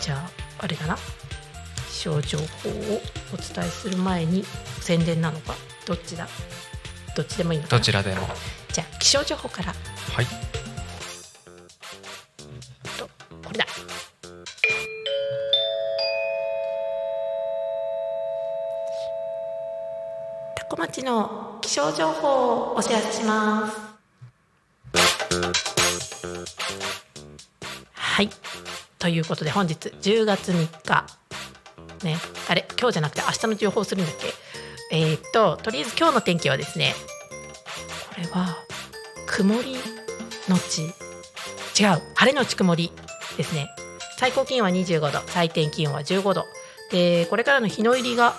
[0.00, 0.30] じゃあ
[0.64, 0.96] あれだな。
[1.90, 3.02] 気象情報を
[3.34, 4.44] お伝えする前に
[4.80, 5.54] 宣伝なのか？
[5.84, 6.26] どっちだ？
[7.14, 7.78] どっちでもいいのかな？
[7.78, 8.26] どちらでも
[8.78, 9.72] じゃあ気象情報から。
[9.72, 10.26] はい。
[12.96, 13.08] と
[13.44, 13.66] これだ。
[20.76, 23.76] 町の気象情報をお知らせします。
[27.94, 28.30] はい。
[29.00, 31.04] ということで本日10月3日
[32.04, 32.16] ね。
[32.48, 34.32] あれ今日じゃなくて明日の情報するんだっけ？
[34.92, 36.94] えー、っととりあえず今日の天気はですね
[38.14, 38.56] これは
[39.28, 39.76] 曇り
[40.48, 40.82] のち。
[41.80, 42.02] 違う。
[42.14, 42.90] 晴れのち曇り
[43.36, 43.68] ですね。
[44.18, 45.20] 最高気温は25度。
[45.26, 46.44] 最低気温は15度。
[46.90, 48.34] でこれからの日の入りが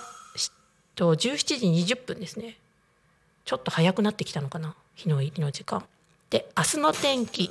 [0.96, 2.58] と17時20分ですね。
[3.44, 4.74] ちょっと早くなってきたのかな？
[4.94, 5.84] 日の入りの時間。
[6.28, 7.50] で明日の天気。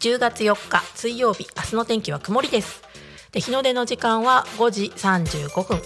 [0.00, 1.46] 10月4日水曜日。
[1.56, 2.82] 明日の天気は曇りです。
[3.30, 5.80] で日の出の時間は5時35分。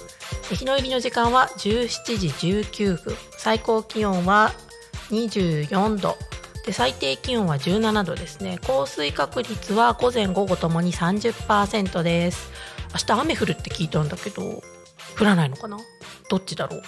[0.56, 3.16] 日の入りの時間は17時19分。
[3.36, 4.52] 最高気温は
[5.10, 6.16] 24度。
[6.66, 8.58] で最低気温は17度ですね。
[8.66, 12.50] 降水確率は午前午後ともに30%です。
[12.92, 14.62] 明日雨降るって聞いたんだけど
[15.18, 15.78] 降らないのかな？
[16.28, 16.82] どっちだろう？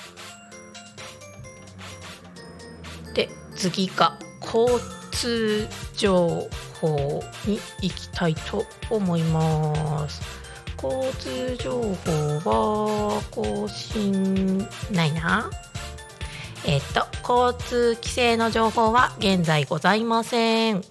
[3.14, 4.66] で次が交
[5.12, 6.48] 通情
[6.80, 10.20] 報に行きたいと思います。
[10.82, 11.90] 交通情報
[12.50, 15.50] は更新ないな。
[16.66, 20.82] えっと交通規制の情報は現在ございません。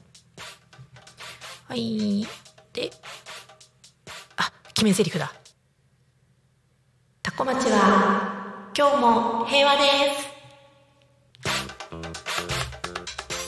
[1.68, 2.26] はい。
[2.74, 2.92] で
[4.38, 5.32] あ決め台詞だ。
[7.22, 9.82] タコ町は今日も平和で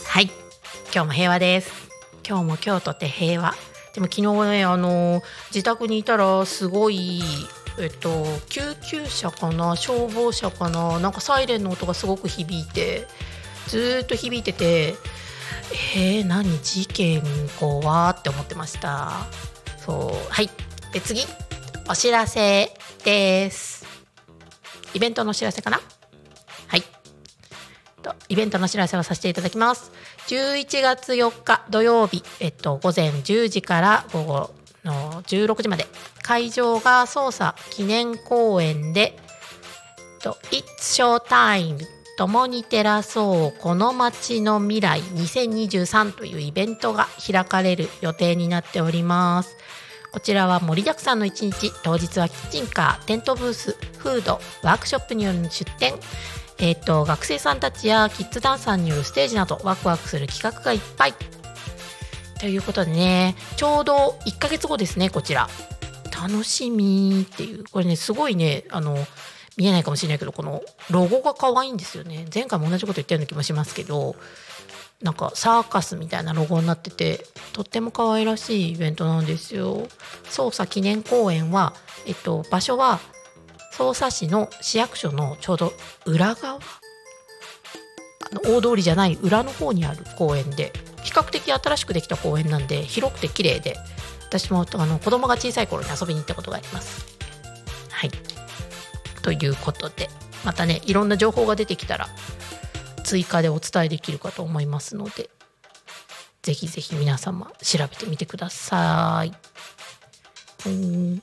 [0.04, 0.08] す。
[0.08, 0.26] はい。
[0.94, 1.90] 今日も平和です。
[2.28, 3.56] 今日も京都って平和。
[3.94, 7.24] でも昨日ねあの自宅にいたらすごい
[7.80, 9.76] えっと救急車かな？
[9.76, 11.00] 消防車かな？
[11.00, 13.08] なんかサイレンの音がすごく響いて
[13.68, 14.96] ずっと響いてて
[15.96, 17.22] えー、何事件
[17.60, 19.26] 怖って思ってました。
[19.78, 20.30] そう。
[20.30, 20.50] はい。
[20.94, 21.22] で次。
[21.90, 23.86] お知らせです。
[24.94, 25.80] イベントのお知らせかな？
[26.68, 26.84] はい。
[28.02, 29.92] とイベントのお知らせをさせていただきます。
[30.28, 34.52] 11月4日土曜日、えっと、午前10時から午後
[34.84, 35.88] の16時まで。
[36.24, 39.18] 会場が捜査記念公演で
[40.22, 41.80] 「と It's Showtime
[42.18, 49.58] 共に照らそうこの街の未来2023」というイベントが開かれる予定になっております。
[50.12, 51.72] こちらは盛りだくさんの一日。
[51.84, 55.96] 当日はキッチンカーテントブースフードワークショップによる出店。
[56.58, 61.41] えーと、学生さんたちやキッズダンサーによるステージなどワクワクする企画がいっぱい。
[62.42, 65.48] ということでねちょうど1ヶ月後ですねこちら。
[66.12, 67.64] 楽しみっていう。
[67.72, 68.98] これねすごいねあの
[69.58, 72.26] 見えないかもしれないけどこのロゴが可愛いんですよね。
[72.34, 74.16] 前回も同じこと言ったような気もしますけど
[75.02, 79.88] なんかサーカスみたいなロゴになっててとっても可愛らしいイベントなんですよ。
[80.26, 81.74] 捜査記念公演は、
[82.08, 83.00] えっと、場所は
[83.74, 85.74] 匝瑳市の市役所のちょうど
[86.06, 86.56] 裏側？
[86.56, 86.60] あ
[88.34, 90.74] の大通りじゃない裏の方にある公園で。
[91.04, 93.78] 比較的新しくできた公園なんで広くて綺麗で
[94.24, 97.06] 私もあの子供が小さい頃に遊びに行ったことがあります。
[97.92, 98.12] はい
[99.22, 100.10] ということで
[100.44, 102.08] またねいろんな情報が出てきたら
[103.04, 105.30] 追加でお伝えできるかと思いますので
[106.42, 109.34] ぜひぜひ皆様調べてみてください。
[110.66, 111.22] うん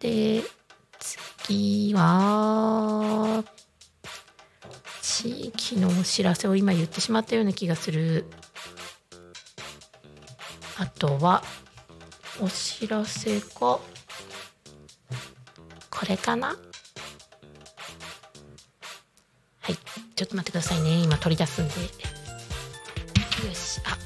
[0.00, 0.42] で
[1.46, 3.44] 次は
[5.00, 8.26] 地域のお知らせを今言ってしまったような気がする
[10.82, 11.44] あとは
[12.40, 13.80] お知らせがこ
[16.08, 16.48] れかな？
[16.48, 16.54] は
[19.70, 19.76] い
[20.16, 21.04] ちょっと待ってくださいね。
[21.04, 21.74] 今取り出すんで。
[21.74, 23.90] よしあ。
[23.90, 23.96] は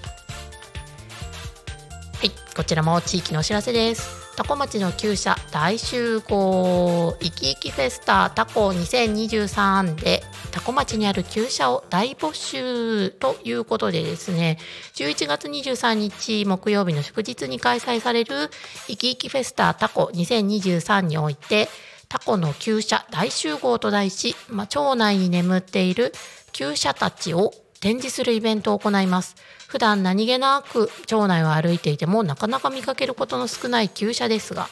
[2.25, 4.37] いこちらも地域のお知らせです。
[4.37, 10.23] タコ町の厩舎大集合いきいきフェスタタコ2023で
[10.57, 14.57] タコ町にある厩舎を大募集ということでですね
[14.95, 18.49] 11月23日木曜日の祝日に開催される
[18.89, 21.69] いきいきフェスタタコ2023において
[22.09, 26.15] タコの厩舎大集合と題し、まあ、町内に眠っている
[26.55, 29.37] 厩舎たちを展示するイベントを行います。
[29.69, 34.69] 普段何気なく町内を歩いていてもなかなか見かけることの少ない旧車ですが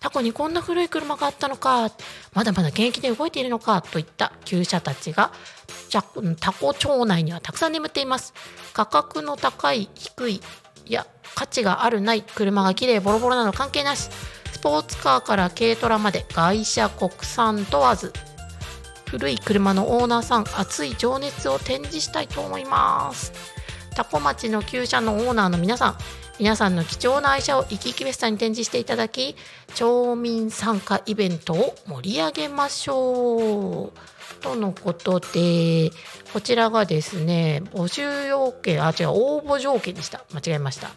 [0.00, 1.90] タコにこんな古い車があったのか
[2.34, 5.32] まだまだ現役で動いているのかといった旧車たちが
[5.90, 8.34] タコ町内にはたくさん眠っています。
[8.72, 10.34] 価格の高い低い
[10.86, 14.10] いや価値があるない車が綺麗ボロボロなの関係なし。
[14.52, 18.14] スポーツカーから軽トラまで外車国産問わず
[19.10, 23.32] 古い車のオーナーさん熱い情熱を展示したいと思います。
[23.94, 25.98] タコ町の厩舎のオーナーの皆さん
[26.40, 29.36] 皆さんの貴重な愛車を生き生きフェスタに展示していただき
[29.74, 33.92] 町民参加イベントを盛り上げましょう
[34.40, 35.90] とのことで
[36.32, 40.24] こちらがですね募集要件あ違う応募条件でした。
[40.34, 40.90] 間違えました。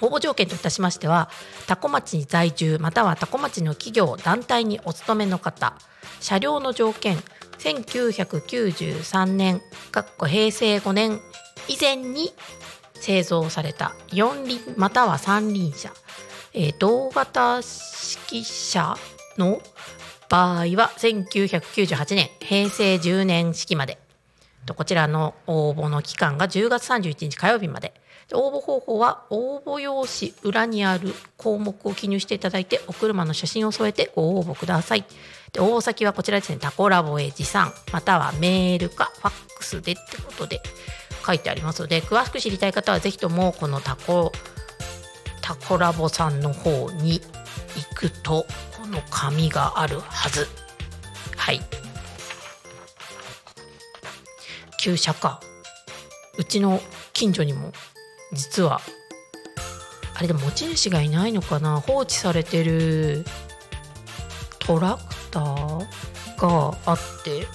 [0.00, 1.28] 応募条件といたしましては
[1.66, 5.74] 多古町に在住または多古町の企業団体にお勤めの方
[6.20, 7.18] 車両の条件
[7.58, 9.60] 1993年
[9.92, 11.20] かっこ平成5年
[11.68, 12.32] 以前に
[13.02, 15.92] 製造された4輪または3輪車、
[16.54, 18.96] えー同型式車
[19.36, 19.60] の
[20.28, 23.98] 場合は1998年平成10年式まで。
[24.76, 27.92] こちらの応募の期間が10月31日火曜日まで。
[28.28, 35.04] で応募方法は応募用紙裏にある項目を記入していただいてお車の写真を添えてご応募ください。
[35.52, 36.58] で応募先はこちらですね。
[36.60, 40.62] タコラボへ持参またはメールかファックスでってことで。
[41.24, 44.32] 書いてありますので詳しく知りたい方はぜひともこのタコ
[45.40, 48.46] タコラボさんの方に行くと
[48.78, 50.46] この紙があるはず。
[51.36, 51.60] はい。
[54.78, 55.40] 旧車か。
[56.38, 56.80] うちの
[57.12, 57.72] 近所にも
[58.32, 58.80] 実は
[60.14, 61.80] あれでも持ち主がいないのかな。
[61.80, 63.24] 放置されてる
[64.58, 65.86] トラクター
[66.36, 67.46] があって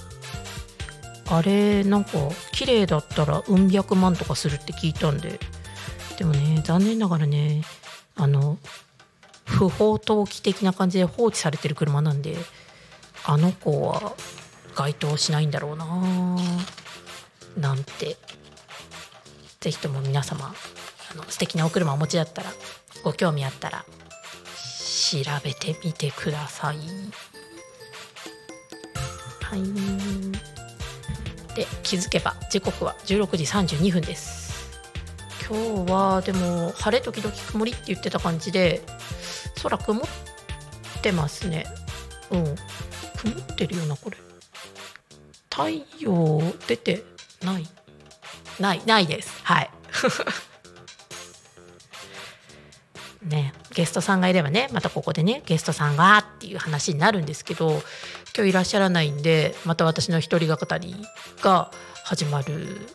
[1.30, 2.12] あれなんか
[2.52, 5.38] 綺麗だったらうん百万とかするって聞いたんで
[6.18, 7.62] でもね残念ながらね
[8.16, 8.58] あの
[9.44, 12.36] 不法投棄的な感じで放置されてる車なんで
[13.24, 14.14] あの子は
[14.74, 15.86] 該当しないんだろうな
[17.56, 18.16] なんて
[19.60, 20.54] ぜひとも皆様
[21.12, 22.50] あの素敵なお車お持ちだったら
[23.02, 23.84] ご興味あったら
[25.10, 26.76] 調べてみてください。
[29.40, 30.47] はい。
[31.58, 34.70] で気づけば時刻は16時32分です。
[35.48, 38.80] 今日はでも晴れ時々曇りって言ってた感じで
[39.60, 40.04] 空曇っ
[41.02, 41.66] てますね。
[42.30, 42.44] うん。
[43.16, 44.16] 曇ってるよなこれ。
[45.50, 47.02] 太陽出て
[47.42, 47.66] ない
[48.60, 49.70] ないないですはい
[53.26, 57.82] ねゲストさんがいればねまたここでねゲストさんがっていう話になるんですけど
[58.36, 60.94] 今日いらっしゃらないんでまた私の一人が語り
[61.42, 61.70] が
[62.04, 62.86] 始まる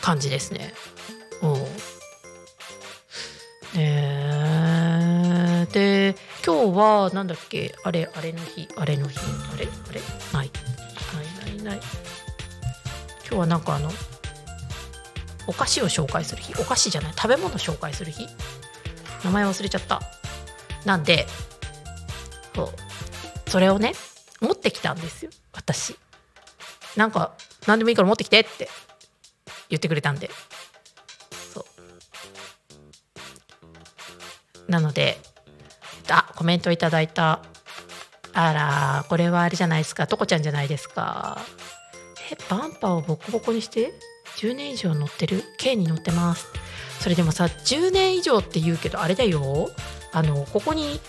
[0.00, 0.74] 感じですね。
[1.42, 1.54] うん。
[3.74, 3.88] ね
[5.62, 7.74] えで今日はなんだっけ？
[7.84, 8.68] あれあれの日。
[8.76, 9.18] あれの日。
[9.18, 9.66] あれ？
[9.66, 10.00] あれ？
[10.32, 10.50] ない。
[11.44, 11.80] ないないない。
[13.26, 13.90] 今日はなんかあの
[15.46, 16.54] お菓子を紹介する日？
[16.60, 17.12] お菓子じゃない。
[17.12, 18.26] 食べ物紹介する日？
[19.24, 20.00] 名前忘れちゃった。
[20.84, 21.26] なんで
[22.54, 22.68] そう。
[23.50, 23.92] それをね
[24.40, 25.30] 持ってきたんですよ。
[25.52, 25.96] 私。
[26.96, 27.34] なんか
[27.66, 28.68] 何でもいいから持ってきてって
[29.68, 30.30] 言ってくれたんで。
[31.52, 31.66] そ
[34.66, 34.70] う。
[34.70, 35.18] なので
[36.08, 37.42] あコメントいただいた。
[38.34, 40.06] あらこれはあれじゃないですか。
[40.06, 41.38] とこちゃんじゃないですか。
[42.30, 43.92] えバンパーをボコボコにして
[44.36, 46.46] ？10年以上乗ってる？K に乗ってます。
[47.00, 49.70] それでもさ10年以上って言うけどあれだよ。
[50.12, 51.00] あのここに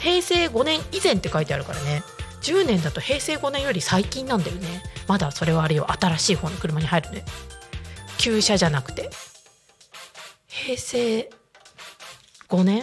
[0.00, 2.02] 平成5年以前って書いてあるからね。
[2.44, 4.82] 10年だと平成5年より最近なんだよね。
[5.08, 7.24] まだそれはあれよ新しい方の車に入るね。
[8.18, 9.10] 旧車じゃなくて。
[10.46, 11.30] 平成
[12.48, 12.82] 5年？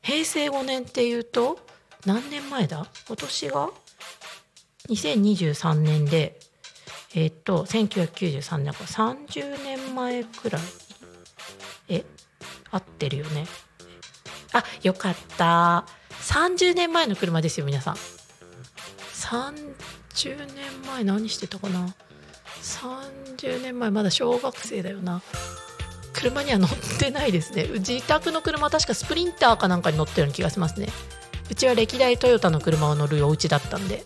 [0.00, 1.58] 平成5年っていうと
[2.06, 2.86] 何年前だ？
[3.06, 3.70] 今年が
[4.88, 6.40] ？2023年で
[7.14, 9.94] えっと1993年から30年。
[9.94, 10.62] 前くらい？
[11.88, 12.04] え？
[12.70, 13.46] 合ってるよね。
[14.54, 15.84] あよかった。
[16.22, 17.96] 30年前の車ですよ皆さん。
[19.32, 21.94] 30年前何してたかな
[22.60, 25.22] ？30年前まだ小学生だよな。
[26.12, 27.66] 車には乗ってないですね。
[27.78, 30.88] 自宅の車確かスプリンターかなんかに乗ってるような気がしますね。
[31.50, 34.04] うちは歴代トヨタの車を乗るお家だったんで。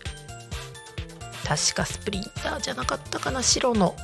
[1.45, 3.43] 確かスプリンターじゃなかったかな。
[3.43, 3.97] 白の。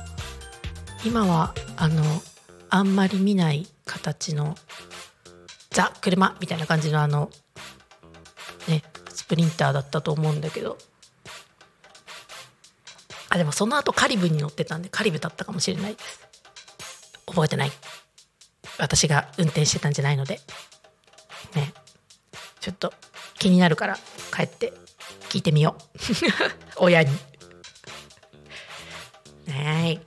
[1.06, 2.04] 今はあの
[2.68, 4.56] あんまり見ない形の
[5.70, 7.30] ザ車みたいな感じのあの
[8.68, 10.76] ねスプリンターだったと思うんだけど。
[13.34, 16.20] あでもその後カリブに乗ってたんでカリブだったかもしれないです。
[17.26, 17.72] 覚えてない。
[18.78, 20.40] 私が運転してたんじゃないので。
[21.56, 21.74] ね。
[22.60, 22.92] ちょっと
[23.36, 23.98] 気になるから
[24.32, 24.72] 帰って
[25.30, 25.76] 聞いてみよ
[26.78, 26.78] う。
[26.84, 27.10] 親に。
[29.50, 30.00] はい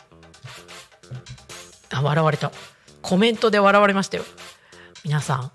[1.92, 2.54] あ笑われた。
[3.02, 4.24] コメントで笑われましたよ。
[5.04, 5.52] 皆さん。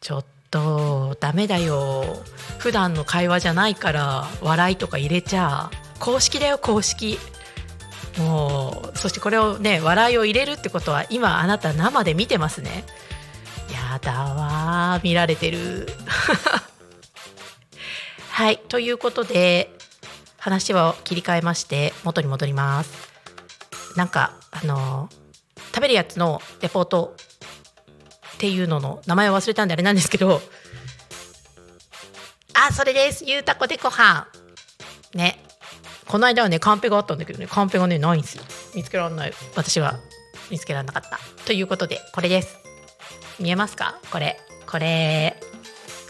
[0.00, 2.22] ちょっとダメだよ。
[2.58, 5.70] 普段の会話じゃないから笑いとか入れちゃ。
[5.98, 7.18] 公式だよ公式。
[8.18, 12.84] もうそしてこれをね笑いを入れるってことは今あなた生で見てますね。
[13.72, 15.88] やだわ見られてる。
[18.30, 19.70] はいということで
[20.38, 22.90] 話を切り替えまして元に戻ります。
[23.96, 25.08] なんかあの
[25.74, 27.16] 食べるやつのレポート
[28.34, 30.42] っていうのの名前を忘れたんであれなんですけど
[32.54, 33.24] あそれです。
[33.26, 34.26] ゆうたこでご飯。
[35.14, 35.45] ね。
[36.08, 38.44] この間はねカンペがあったんだけどねカンペがねないんですよ。
[38.74, 39.32] 見つけられない。
[39.54, 39.98] 私は
[40.50, 41.18] 見つけられなかった。
[41.44, 42.56] ということでこれです。
[43.40, 44.00] 見えますか？
[44.10, 44.38] これ。
[44.66, 45.36] これ。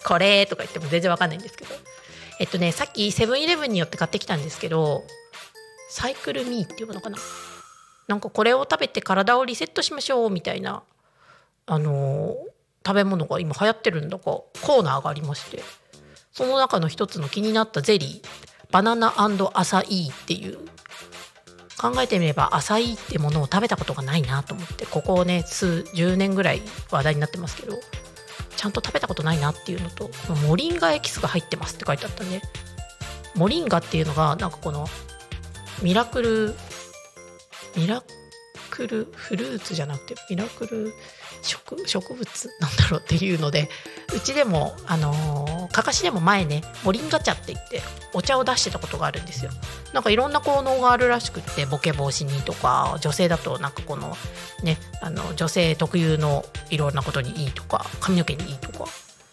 [0.04, 0.46] これ。
[0.46, 1.74] とか言っても全然わかんないんですけど。
[2.38, 5.04] えっとねさっきセブンイレブンによって買ってきたんですけど
[5.88, 7.16] サイクルミーっていうのかな？
[8.06, 10.82] なんかこれを食べて体をリセットしましょうみたいな
[11.66, 12.34] あのー
[12.86, 15.60] 食べ物が今流行ってるんだかコーナーがありまして
[16.30, 18.55] その中の一つの気になったゼリー。
[18.76, 19.14] バナナ
[19.54, 20.58] アサイーっていう。
[21.78, 27.74] 考えてみればアサイーってものを食べたことがないなと思ってここをね数10年ぐらい話題になってますけど
[28.56, 30.08] ちゃんと食べたことないなっていうのと
[30.46, 32.40] モリンガエキスが入ってますって書いてあったんで
[33.34, 34.86] モリンガっていうのがなんかこの
[35.82, 36.54] ミラクル
[37.76, 38.02] ミラ
[38.70, 40.94] クルフルーツじゃなくてミラクル
[41.42, 43.68] 植物なんだろうっていうので
[44.14, 47.82] うちでもあのーかかしでも前ねモリンガ茶って言って
[48.14, 49.50] お茶を出してたことがあるんですよ。
[49.92, 54.16] なんかいろんな効能があるらしくってボケ防止にとか女性だとなんかこの
[54.62, 58.86] ねあの女性特有のいろんなことにいいとか髪の毛にいいとか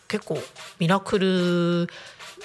[0.08, 0.38] 結構
[0.80, 1.88] ミラクル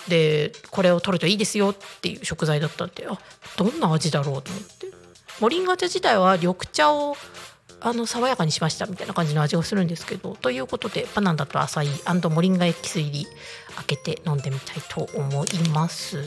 [0.08, 3.18] でこれを取るといいですよっていう食材だったんであ
[3.56, 4.86] どんな味だろうと思って。
[5.40, 7.16] モリンガ茶自体は緑茶を
[7.80, 11.88] あの爽やかにしましたみたいな感じの味がするんですけどということでバナナとアサイ
[12.30, 13.26] モリンガエキス入り
[13.76, 16.18] 開けて飲んでみたいと思います。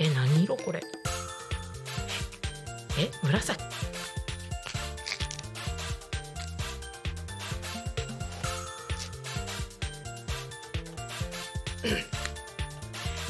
[0.00, 0.80] え何色これ？
[2.98, 3.62] え紫。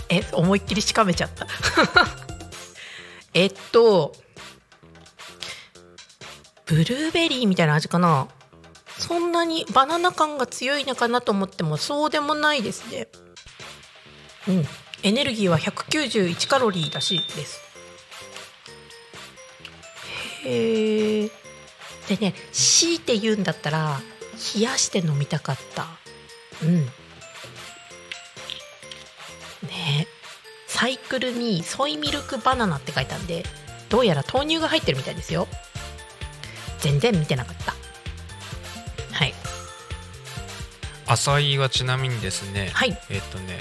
[0.09, 1.47] え思いっきりしかめちゃった。
[3.35, 4.13] えっと
[6.71, 8.29] ブルーベリーみたいな味かな？
[8.97, 13.09] そんなにバナナ感が強いのかなと思ってもそうでもないですね。
[14.47, 14.65] うん。
[15.03, 17.61] エネルギーは191カロリーらしいです。
[20.45, 21.31] へえ
[22.09, 23.99] でね強いて言うんだったら
[24.55, 25.89] 冷やして飲みたかった。
[26.63, 26.87] うん。
[29.69, 30.07] ね。
[30.69, 33.45] サイクルにソイミルクバナナって書いたんで
[33.89, 35.49] どうやら豆乳が入ってるみたいですよ。
[36.81, 37.75] 全然見てなかった。
[39.13, 39.35] はい。
[41.07, 42.99] アサイはちなみにですね、はい。
[43.11, 43.59] えっとね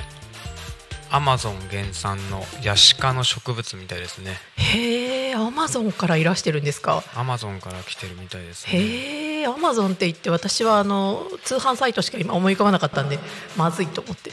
[1.11, 4.37] アマゾン原産のヤシ科の植物みたいですね。
[4.57, 7.03] へえアマゾンからいらしてるんですか？
[7.15, 8.73] アマゾンから来てるみたいですね。
[8.73, 13.17] へえアマゾンって言って私はあの通販サイトしか今思い浮かばなかったんで
[13.57, 14.31] まずいと思って。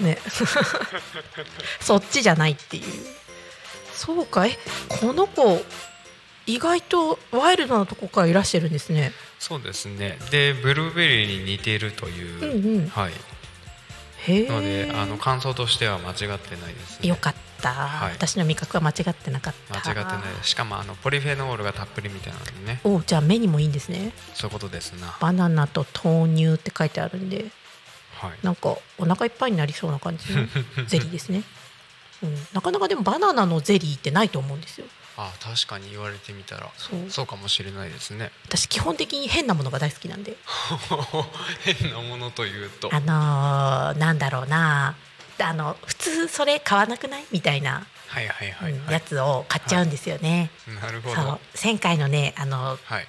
[0.00, 0.16] ね。
[1.80, 2.84] そっちじゃないっていう。
[3.94, 5.62] そうかえこの子
[6.46, 9.12] 意外とワイルドなとこからいらしてるんですね。
[9.38, 10.18] そうですね。
[10.30, 12.88] でブルーベリーに似ているという、うんうん。
[12.88, 13.12] はい。
[14.26, 14.48] へえ。
[14.48, 17.08] のであの感想としては間違ってないですね。
[17.08, 18.12] よかった、はい。
[18.12, 19.90] 私の味覚は間違ってなかった。
[19.90, 22.80] 間違ってないしかもあのポリフェノールがたっぷりみたいなのでね。
[22.84, 24.12] おじゃあ目にもいいんですね。
[24.34, 25.16] そういうことですな。
[25.20, 27.46] バナナと豆乳って書いてあるんで。
[28.22, 28.32] はい。
[28.42, 30.46] なんかお腹いっぱいになりそうな感じの
[30.86, 31.42] ゼリーですね、
[32.22, 34.86] うん、なかなかでもバナナのゼリーってないと思うんですよ
[35.16, 37.10] あ確かに言われてみたらそう。
[37.10, 38.30] そうかもしれないですね。
[38.46, 40.36] 私基本的に変なものが大好きなんで。
[41.64, 42.90] 変なものというと。
[42.92, 44.96] あのーなんだろうな。
[45.38, 50.50] あの普通それ買わなくないみたいな、はいはいはい、やつを買っちゃうんですよね、
[50.80, 51.40] なるほど。
[51.62, 53.06] 前回のねあのはい。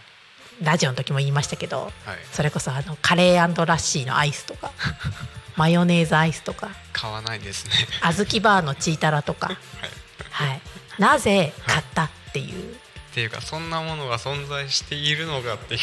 [0.61, 2.17] ラジオの時も言いましたけどはい。
[2.31, 4.71] それこそあのカレーラッシーのアイスとか
[5.57, 7.73] マヨネーズアイスとか買わないですね。
[8.01, 9.47] 小豆バーのチータラとか、
[10.31, 10.49] はい。
[10.49, 10.61] はい、
[10.99, 12.77] なぜ買ったっていう、っ
[13.13, 15.79] ていうかそんなものが存在しているのかっていう。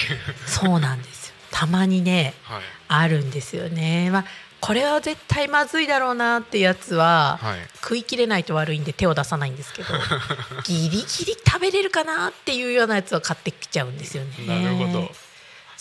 [0.46, 1.34] そうなんですよ。
[1.50, 2.62] たまにねはい。
[2.88, 4.24] あるんですよね、まあ、
[4.60, 7.58] これは絶対まずいだろうなってやつは、はい。
[7.74, 9.88] 食い切れないと悪いんで手を出さないんですけど
[10.64, 14.46] ギリギリ食べれるかなっていうようなやつは買ってきちゃうんですよね。
[14.46, 15.12] なるほど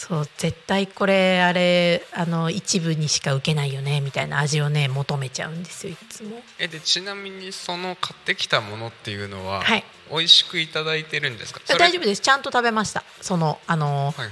[0.01, 6.41] そう絶対これあれあの一部にしか受けないよねみたいな味をね求めちゃうんですよいつも。
[6.57, 9.83] えでちなみにその買ってきたものっていうのは、はい。
[10.09, 11.59] 美味しくいただいてるんですか？
[11.77, 12.21] 大丈夫です。
[12.21, 13.03] ちゃんと食べました。
[13.19, 14.29] そのあのはいはい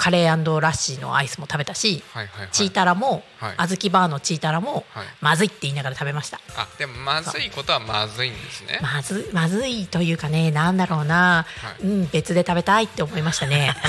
[0.00, 2.48] カレーラッシーのアイスも食べたし、はいはいはい。
[2.52, 3.54] チータラも、はい。
[3.58, 5.06] 小豆バーのチータラも、はい。
[5.20, 6.40] まずいって言いながら食べました。
[6.56, 8.78] あでもまずいことはまずいんですね。
[8.80, 11.86] まずまずいというかねなんだろうな、はい。
[11.86, 13.74] うん別で食べたいって思いましたね。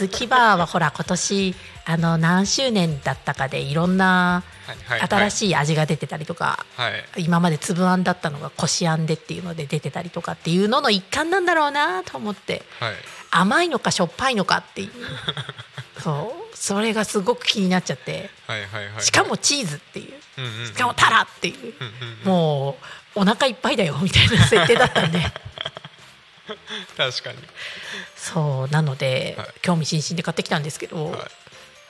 [0.00, 5.08] 小豆バーはほら今年あの何周年だったかでいろんなはいはい。
[5.08, 7.22] 新しい味が出てたりとか、はい。
[7.22, 12.64] 今まで粒あんだったのがこしあんでっていうので出てたりとかっていうのの一環なんだろうなと思って。
[12.80, 12.94] はい
[13.32, 14.92] 甘いのかしょっぱいのかっていう。
[16.00, 16.56] そう。
[16.56, 18.30] それがすごく気になっちゃって。
[18.46, 20.12] はいはいはいしかもチーズっていう。
[20.38, 20.66] うんうんうん。
[20.66, 21.56] しかもタラっていう。
[21.56, 21.72] うんうん
[22.20, 22.28] うん。
[22.28, 22.76] も
[23.16, 25.20] うお腹いっぱいだよみたいな設定だったんで。
[26.96, 27.38] 確かに。
[28.16, 29.48] そうなので、はい。
[29.62, 31.28] 興味津々で買ってきたんですけど、は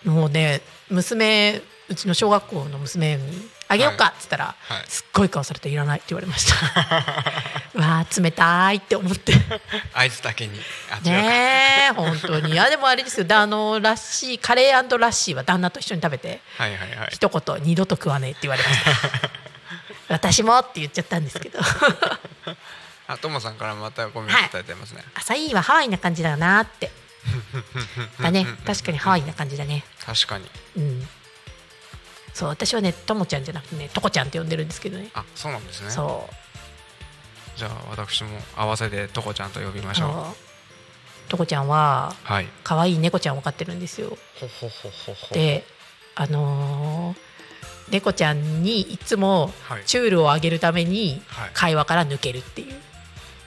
[0.05, 0.09] い。
[0.09, 4.85] もうね娘うちの小学校の娘に「あげようか」っつったら、はい。
[4.89, 6.55] すっごい顔されて「いらない」って言われました。
[6.55, 9.35] う わー冷たいって思って。
[9.95, 10.59] アイスだけに。
[11.05, 12.59] ねえ本当に。
[12.59, 13.25] あでもあれですよ。
[13.25, 17.09] であのラッシーカレーラッシーは旦那と一緒に食べてはいはいはい。
[17.13, 19.31] 一言「二度と食わねえ」って言われました。
[20.15, 21.59] 私もって言っちゃったんですけど。
[23.09, 26.91] あともさんからまたコメントいいてますね、朝いいはハワイな感じだなって。
[28.21, 28.47] だね。
[28.65, 29.85] 確かにハワイな感じだね。
[30.05, 30.49] 確かに。
[30.77, 31.09] うん。
[32.35, 35.11] そう私はねともちゃんじゃなくてねとこちゃんって呼んでるんですけどね。
[35.15, 35.91] あそうなんですね。
[35.91, 36.42] そう
[37.57, 41.31] じゃあ私も合わせてとこちゃんと呼びましょう。
[41.31, 42.49] とこちゃんははい。
[42.65, 44.17] 可愛い猫ちゃんを飼ってるんですよ。
[45.33, 45.65] で
[46.15, 47.33] あのー
[47.91, 49.83] 猫ちゃんにいつもはい。
[49.85, 51.51] チュールをあげるためにはい。
[51.53, 52.75] 会話から抜けるっていう。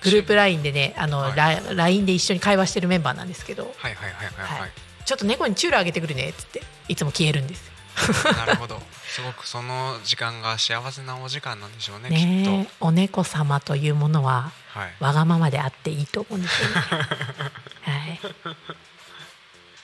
[0.03, 1.35] グループ LINE でねあの、はい。
[1.35, 3.63] ラ LINE で一緒に会話してるメンバーなんですけど。
[3.63, 4.71] はいはいはいはいはい、
[5.05, 7.74] ちょっと猫にチュールあげてくるねっつっていつも消えるんです
[8.37, 8.81] なるほど。
[9.07, 14.93] すごくその時間が幸せなお時間なんでしょうねきねお猫様というものはとはい。
[14.99, 16.75] わがままであっていいと思うんですよね。
[16.83, 18.19] はい。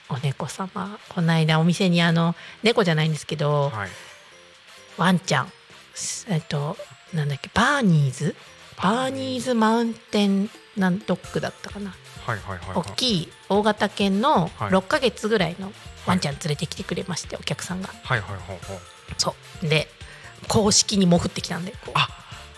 [0.09, 0.99] お猫様。
[1.09, 3.89] この間お店にあの猫じゃないんですけど、はい。
[4.97, 5.53] ワンちゃん
[6.27, 6.77] えっと
[7.13, 8.35] なんだっけバーニーズ？
[8.81, 9.53] バーニーズ。
[9.53, 11.95] マウンテンなんドッグだったかな。
[12.25, 14.71] はいはいはい大きい大型犬のはい。
[14.71, 15.71] 6ヶ月ぐらいの
[16.05, 17.89] ワンちゃん連れてきてくれましてお客さんが。
[18.03, 18.79] はいはいほうほう
[19.17, 19.67] そう。
[19.67, 19.87] で
[20.47, 21.91] 公式に潜ってきたんでこう。
[21.95, 22.07] あ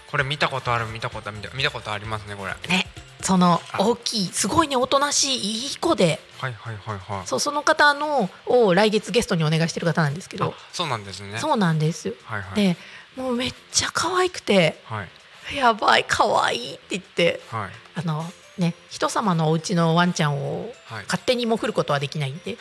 [0.10, 2.52] これ見たことある見たことある見た見たことありますねこれ。
[2.52, 2.88] はいね。
[3.22, 3.82] そのあ。
[3.82, 6.20] 大きいすごいねおとなしいいい子で。
[6.40, 7.28] はいはいはい。
[7.28, 10.46] そうその方のを来月ゲストにお願いしてる方なんですけど。
[10.46, 11.40] あそうなんですね。
[11.40, 12.14] そうなんですよ。
[12.26, 12.56] はいはい。
[12.56, 12.78] で
[13.16, 14.80] もうめっちゃ可愛くて。
[14.86, 15.56] はい。
[15.56, 17.42] やばい可愛いって言って。
[17.50, 17.70] はい。
[17.96, 18.24] あの
[18.58, 21.04] ね人様のお家のワンちゃんをはい。
[21.06, 22.58] 勝手に潜ることはできないんで、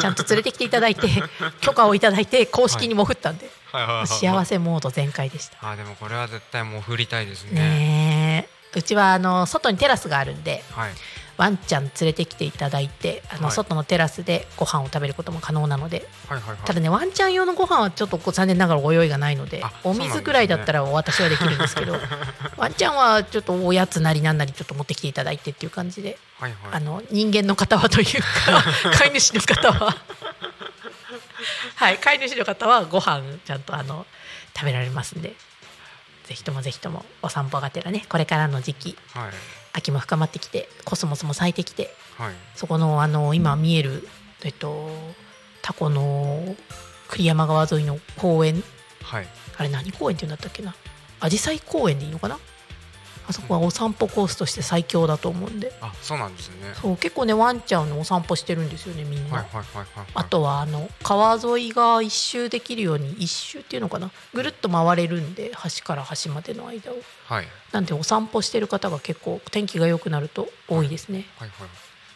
[0.00, 1.08] ちゃんと連れてきていただいて
[1.60, 3.86] 許可をいただいて公式に潜ったんで、はい。
[3.86, 3.96] はい。
[3.96, 4.06] はい。
[4.06, 5.70] 幸せモード全開でした。
[5.70, 7.60] あでもこれは絶対もう振りたいですね。
[7.60, 8.54] ねえ。
[8.78, 10.92] うちはあの外にテラスがあるんではい
[11.36, 13.52] ワンちゃん連れてきていただいてあの、はい。
[13.52, 16.58] 外のテラスでご飯を食べることも可能なのではいはいはい。
[16.64, 21.96] ただねワンちゃん用のご飯はちょっと残念ながらご用意がないのであお水ぐらいだったら私はできるんですけど
[22.56, 26.58] ワンちゃんはちょっとおやつなりなんなりちょっと持ってきていただいてっていう感じではいはい。
[26.72, 28.64] あの人間の方はというか
[28.96, 29.96] 飼い主の方は。
[31.76, 34.06] はい飼い主の方はご飯ちゃんとあの
[34.56, 35.34] 食べられますんで
[36.24, 38.98] ぜひともぜひともお散歩がてらねこれからの時期。
[39.12, 39.30] はい
[39.74, 42.34] 秋も深まってきてコスモスも咲いてきてはい。
[42.54, 44.08] そこのあの今見える
[44.44, 44.88] えっと
[45.60, 46.54] タコの
[47.08, 48.62] 栗山川沿いの公園。
[49.02, 49.26] はい。
[49.56, 50.74] あれ何公園っていうんだったっけな。
[51.20, 52.38] 紫陽花公園でいいのかな
[53.26, 55.72] あそこはお散歩コースとして最強だと思うんで。
[55.80, 56.74] あそうなんですね。
[56.80, 59.86] そう結構ねワンちゃんのお散歩してるんですよねみんな、はいはいはいはい。
[59.94, 64.10] はいあとはあの川沿いが一周できるように一周っていうのかな？
[64.32, 66.96] ぐるっと回れるんで端から端までの間を。
[67.26, 67.46] はい。
[67.72, 71.26] なんでお散歩してる方が結構天気が良くなると多いですね。
[71.38, 71.68] はいはい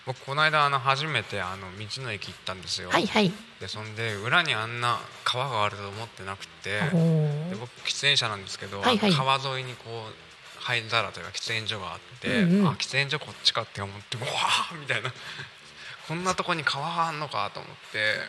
[0.07, 2.89] 僕この間あの初めてあの道の駅行ったんですよ。
[2.89, 3.31] はいはい。
[3.61, 6.81] でそんで裏にあんな川があると思ってなくて。
[6.95, 7.51] おー。
[7.51, 9.13] で僕喫煙者なんですけど、はいはい。
[9.13, 10.28] 川沿いにこう
[10.69, 12.69] 灰皿というか喫煙所があって、うんうん。
[12.69, 15.11] あ喫煙所こっちかって思ってうわーみたいな。
[16.07, 18.21] こんなとこに川があんのかと思って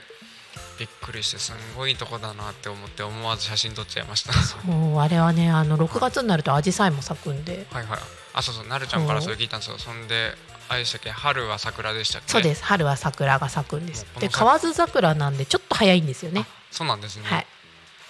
[0.78, 4.32] びっくりしてすんごいいいとこだなって思って思わず写真撮っちゃいました。
[4.32, 7.68] は もうあれはねあの6月になるとアジサイも咲くんで。
[7.70, 7.88] いはい。
[8.34, 9.78] あそうそうなるちゃんからそれ聞いたんですよ。
[9.78, 10.38] そんで
[10.70, 11.12] あれでしたっけ？
[11.12, 12.32] 春は桜でしたっけ？
[12.32, 12.64] そうです。
[12.64, 14.06] 春は桜が咲くんです。
[14.20, 16.46] で河津桜なんでちょっと早いんですよね。
[16.72, 17.48] そうなんですね、はい。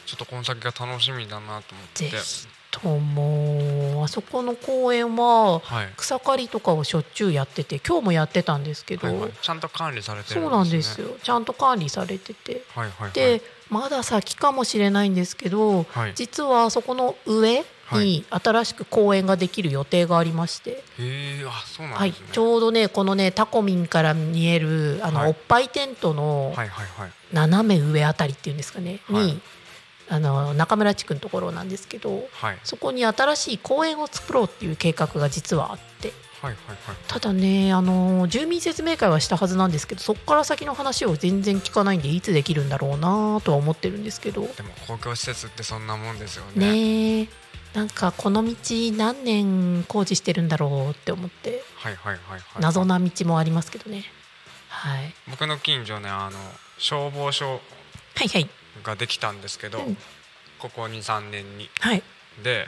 [0.06, 2.10] ちょっとこの先が楽しみだなと思って。
[2.10, 2.82] ぜひと
[4.00, 5.94] もあそこの公園ははい。
[5.98, 11.08] 草刈りとかをしょっちゅうやってて今日もやってたんですけど、はいはい、ちゃんと管理されてるんです、ね、そうなんですよ。
[11.22, 12.64] ちゃんと管理されてて。
[12.76, 13.12] はいはいはい。
[13.12, 16.14] でまだ先かもしれないんですけど、はい。
[16.16, 25.30] 実はそこの上に新しく公園ができる予定がありまして、へえあそうなんはいですね、、ちょうどねこのねタコミンから見えるあの、はい。
[25.30, 27.12] おっぱいテントのはいはいはい。
[27.32, 29.26] 斜め上あたりっていうんですかね、はい。
[29.26, 29.42] に
[30.10, 32.60] あの中村地区のところなんですけどはい。
[32.64, 36.12] そこに新しい公園を作ろうっていう計画が実はあって。
[36.42, 36.96] はいはいはい。
[37.08, 44.42] ただねあの住民説明会はしたはずなんですけどそこから先の話を全然聞かないんでいつできるんだろうなとは思ってるんですけど。
[44.42, 46.72] でも公共施設ってそんなもんですよね。
[46.72, 47.28] ねえ。
[47.74, 48.56] なんかこの道
[48.98, 51.64] 何年工事してるんだろうって思って。
[51.76, 52.42] はいはいはいはい。
[52.60, 54.06] 謎な道もありますけどね。
[54.70, 55.14] はい。
[55.30, 56.40] 僕の近所ねあの
[56.80, 57.62] 消防署。
[58.16, 58.50] はいはい
[58.84, 59.98] ができたんですけど、うん。
[60.60, 61.70] ここ23年に。
[61.80, 62.04] はい。
[62.44, 62.68] で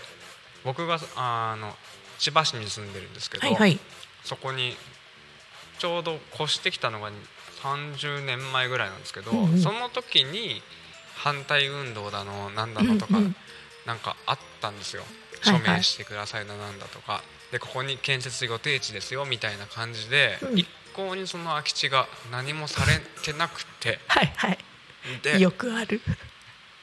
[0.64, 1.74] 僕があの
[2.20, 3.80] 千葉市に住んでるんですけど、はいはい。
[4.24, 4.76] そこに
[5.80, 7.12] ちょうど越してきたのが
[7.64, 9.59] 30年前ぐらいなんですけど、うんうん。
[9.59, 10.62] その時に
[11.16, 13.36] 反対運動だのなんだのとか、うんうん。
[13.86, 15.01] なんかあったんですよ。
[15.01, 15.62] はいはい。
[15.64, 20.59] 署名してくださいだなんだとか、でここに建設予定地ですよみたいな感じで、うん。
[20.59, 23.99] 一向にその空き地が何もされてなくて。
[24.07, 24.57] はいはい
[25.24, 26.02] でよくある。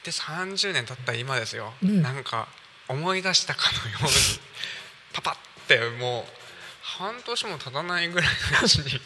[0.05, 2.03] で30年経った今ですよ、うん。
[2.03, 2.49] なんか
[2.89, 4.11] 思い出したかのように
[5.12, 6.33] パパってもう
[6.83, 9.01] 半年も経たないぐらいのうちに。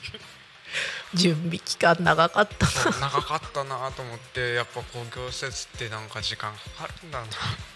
[1.14, 7.28] 準備期間長かったそう長かったなと思ってやっぱ公共施設ってなんか時間かかるんだなっ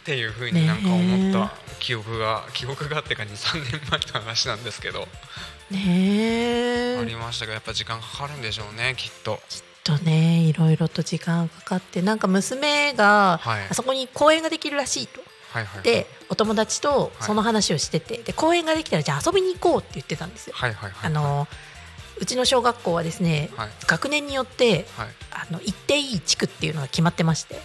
[0.05, 5.07] ていうふうになんか思った記憶が記憶がっていうか23年前の話なんですけど、
[5.70, 6.99] ねえ。
[6.99, 9.41] ありましたがやっぱ時間かかるんでしょうねきっと。
[9.87, 13.66] とねいろいろと時間かかってなんか娘が、はい。
[13.70, 15.20] あそこに公園ができるらしいと。
[15.53, 15.84] はいはいはい。
[15.84, 20.55] でお友達とその話をしてて、で公園ができたらじゃあ遊びに行こうって言ってたんですよ。
[20.57, 21.47] はいはいはいあの
[22.18, 23.68] うちの小学校はですね、はい。
[23.87, 25.09] 学年によってはい。
[25.30, 27.61] あの行っていい地区っていうのが決まってまして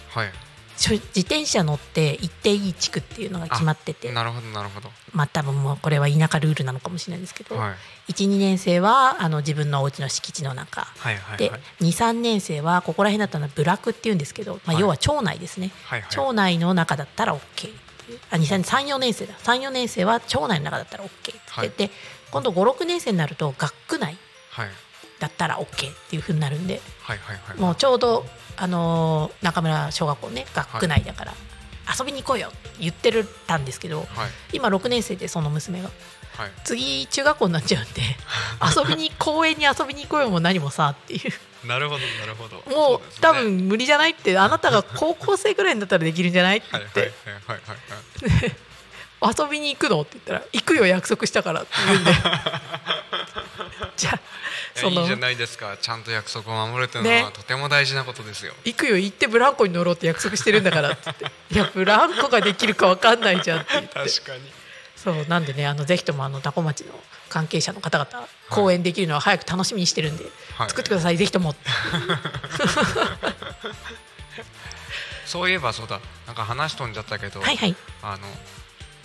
[0.90, 4.10] 自転車乗って行っていい地区っていうのが決まってて。
[4.12, 4.90] なるほどなるほど。
[5.12, 7.74] まあ多分もうこれは田舎ルールなのかもしれないんですけど、は
[8.08, 8.12] い。
[8.12, 10.82] 12年生はあの自分のお家の敷地の中。
[10.82, 11.60] はいはいではい。
[11.84, 14.80] 23年生はここら辺だったら部落っていうんですけど、まあ、はい。
[14.80, 16.10] 要は町内ですね、はいはい。
[16.10, 17.72] 町内の中だったら OK
[18.30, 19.34] あ34年生だ。
[19.34, 21.70] 34年生は町内の中だったら OK って言って、はい。
[21.70, 21.90] で
[22.32, 24.16] 今度56年生になると学区内。
[24.50, 24.68] はい
[25.22, 26.80] だったら OK っていう風になるんで。
[27.02, 27.56] はいはいはい。
[27.56, 31.34] もうちょうど、あのー中村小学校ね学区内だから、
[31.96, 34.08] 遊びに行こうよって言ってるたんですけどはい。
[34.52, 35.90] 今6年生でその娘が。
[36.36, 36.50] はい。
[36.64, 38.02] 次中学校になっちゃうんで
[38.76, 41.68] 遊びに公園に遊びに行こうよも何もさっていう。
[41.68, 42.56] なるほどなるほど。
[42.76, 43.04] もうね。
[43.20, 47.12] 多分無理じゃないってあなたが高校生ぐらいになったらできるんじゃないって言って。
[49.24, 52.12] 遊びに行くのって言ったら行くよ約束したからって言うんで。
[53.96, 54.20] じゃあ
[54.74, 55.02] その。
[55.02, 55.76] いいじゃないですか。
[55.80, 57.30] ちゃんと約束を守るというのはね。
[57.32, 58.96] とても大事なことですよ、行くよ。
[58.96, 60.98] 行ってブランコに乗ろうって約束してるんだからって。
[61.04, 64.52] 言っていやブランコができるか分かんないじゃんって確かに。
[64.96, 66.92] そうなんでねあのぜひともあの多古町の
[67.28, 70.68] 関係者の方々公演できるのは早く楽しみにしてるんで、はい。
[70.68, 71.56] 作ってくださいぜひとも
[75.26, 76.00] そういえばそうだ。
[76.26, 77.74] なんか話飛んじゃったけど、はいはい。
[78.02, 78.28] あの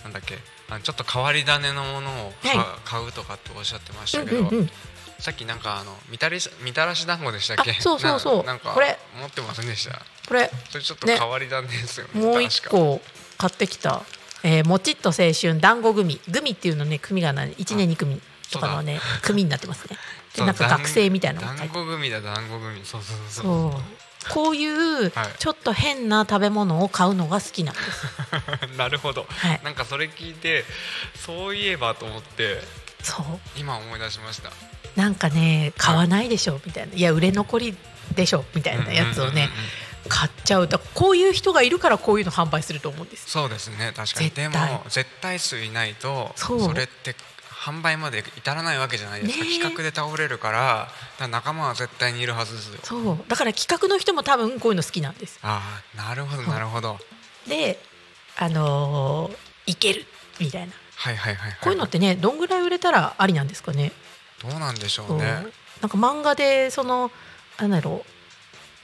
[0.04, 0.38] なんだっけ。
[0.68, 2.66] あのちょっと変わり種のものをか、はい。
[2.84, 4.70] 買うとかっておっしゃってましうたけど、んうんうん
[5.18, 7.72] さっきなんかあのみたらしみたらし団子でしたっけ？
[7.72, 8.36] あそうそうそう。
[8.38, 8.98] ななんかこれ。
[9.20, 10.00] 持ってませんでした？
[10.28, 10.50] これ。
[10.70, 11.18] それちょっとね。
[11.18, 13.00] 変わり種ですよねもう一個
[13.36, 14.02] 買ってきた、
[14.42, 16.20] えーもちっと青春団子グミ。
[16.28, 18.20] グミっていうのね組が1年2組
[18.52, 19.96] とかのね組になってますね。
[20.36, 23.44] でなんか学生みたいな団子組だ団子組そうそうそう。
[23.72, 23.82] そう。
[24.30, 25.28] こういうはい。
[25.38, 28.06] ちょっと変な食べ物を買うのが好きなんです、
[28.76, 29.60] なるほど、はい。
[29.64, 30.64] なんかそれ聞いて
[31.16, 32.62] そういえばと思って
[33.02, 33.24] そう。
[33.56, 34.50] 今思い出しました
[34.96, 36.94] なんかね買わないでしょみたいな。
[36.94, 37.76] いや売れ残り
[38.14, 39.48] でしょみたいなやつをね
[40.08, 40.66] 買っちゃう。
[40.68, 43.30] だからこういう人がいるからこういうの販売すると思うんです。
[43.30, 43.92] そうですね。
[43.94, 44.30] 確かに。
[44.30, 44.56] でも
[44.88, 46.74] 絶対数いないとそう。
[46.74, 47.14] れって
[47.50, 49.52] 販売まで至らないわけじゃないですか、ねえ。
[49.58, 50.88] 企画で倒れるから
[51.28, 52.78] 仲間は絶対にいるはずですよ。
[52.82, 53.18] そう。
[53.28, 55.38] だから企画の人も多分こういうの好きなんです。
[55.42, 56.98] ああなるほどなるほど。
[57.46, 57.78] で
[58.36, 59.36] あのー
[59.66, 60.06] いける
[60.40, 60.72] みたいな。
[60.96, 63.92] はいはいはい、はい、こういうのってねどんぐらい売れたらありなんですかね？
[64.42, 65.46] どうなんでしょそううね
[65.80, 67.10] なんか漫画でその
[67.58, 68.10] なんだろう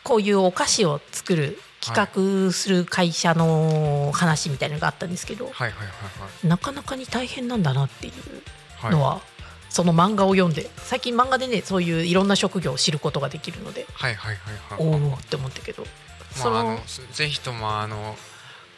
[0.02, 8.12] こういうお菓子を作る企画する会社の話みたいなのがあったんですけど、はいはいはいなかなかに大変なんだなっていう
[8.78, 8.90] はい。
[8.90, 9.20] のは、
[9.70, 15.08] その漫画を読んで最近漫画でねそういういろんな職業を知ることができるのではいはいはいはい。
[15.10, 15.84] おおって思ったけど、
[16.42, 16.78] まあ、あの
[17.12, 18.16] ぜひともあの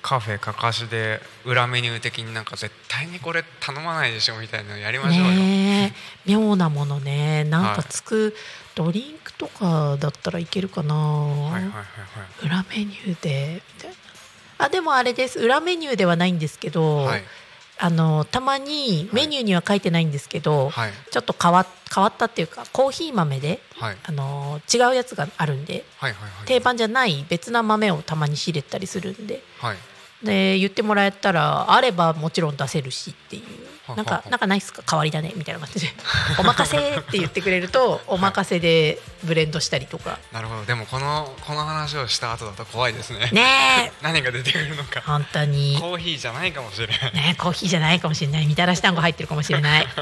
[0.07, 5.93] カフェかかしで裏メニュー的になんか絶対にこれ頼まないでしょみたいなのやりましょうよ、ね
[6.27, 6.31] え。
[6.31, 7.43] 妙なものね。
[7.43, 8.33] なんかはいつく、
[8.77, 11.53] ドリンクとかだったらいけるかな、はい。
[11.55, 13.63] はいはいはい裏メニューで。
[13.75, 13.97] みたいな。
[14.59, 15.41] あでもあれです。
[15.41, 17.25] 裏メニューではないんですけど、はい。
[17.79, 20.93] あのたまにメニューには書いてないんですけど、はい。
[21.11, 23.97] ちょっと変わ変わったっていうかコーヒー豆ではい。
[24.05, 26.47] あの違うやつがあるんではいはいはい。
[26.47, 29.77] 定番じゃない別な豆をたまに仕入れたりするんではい
[30.23, 33.43] で言ってもらえたらあればもちろん出せるしっていう。
[33.87, 34.83] はははなんかなんかないっすか？
[34.85, 35.93] 代わりだねみたいな感じで。
[36.39, 40.19] お任せって言ってくれるとお任せでブレンドしたりとか。
[40.33, 40.65] なるほど。
[40.65, 43.29] でもこのこの話をした後だと怖いですね。
[43.33, 43.43] ね
[43.89, 43.93] え。
[44.03, 45.03] 何が出てくるのか。
[45.07, 45.79] 本当に。
[45.81, 46.99] コーヒーじゃないかもしれない。
[47.15, 48.47] ねコーヒーじゃないかもしれない。
[48.47, 49.87] みたらし団子入ってるかもしれない。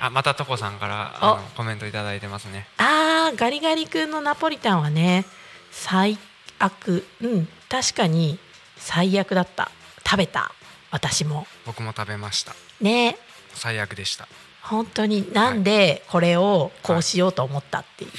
[0.00, 2.68] あまたトコさんからコメントいただいてますね。
[2.78, 5.24] あーガリガリ君のナポリタンはね
[5.72, 6.16] 最
[6.58, 7.06] 悪。
[7.20, 7.48] うん。
[7.68, 8.38] 確かに
[8.76, 9.70] 最悪だった。
[10.04, 10.52] 食べた。
[10.90, 11.46] 私も。
[11.66, 12.54] 僕も食べました。
[12.80, 13.18] ね。
[13.54, 14.28] 最悪でした。
[14.62, 15.32] 本当に。
[15.32, 18.10] なんでこれをこうしようと思ったっていう、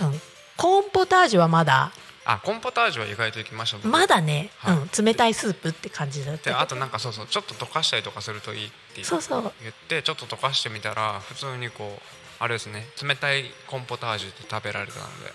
[0.04, 0.20] うん、
[0.56, 1.92] コーンポタージュはまだ。
[2.28, 3.86] あコーンポタージュは意外といきました僕。
[3.88, 4.76] まだね、はい。
[4.76, 6.60] うん、冷たいスープって感じだった。
[6.60, 9.52] あとなんかそうそうちょっと溶かしたりとかするといいってそうそう。
[9.62, 12.86] 言ってちょっと溶かしてみたら普通にこうあれですね。
[13.02, 15.30] 冷たいコーンポタージュで食べられたので。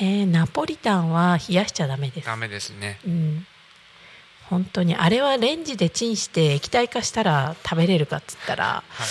[0.00, 2.26] ねえナポリタンは冷やしちゃダメです。
[2.26, 2.98] ダメですね。
[3.06, 3.46] うん。
[4.48, 9.04] 本当にあれはレンジでチンして液体化したら食べれるかっつったらは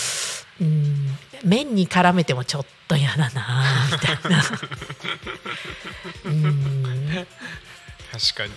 [0.60, 0.64] い。
[0.64, 4.42] うん麺に絡めてもちょっと嫌だなみたいな。
[6.24, 7.26] うん、
[8.10, 8.52] 確かに。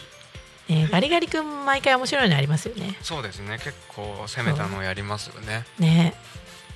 [0.70, 2.96] ね、ガリガリ君毎回面白いのありますよね。
[3.02, 3.58] そうですね。
[3.58, 5.66] 結構攻めたのをやりますよね。
[5.80, 6.14] ね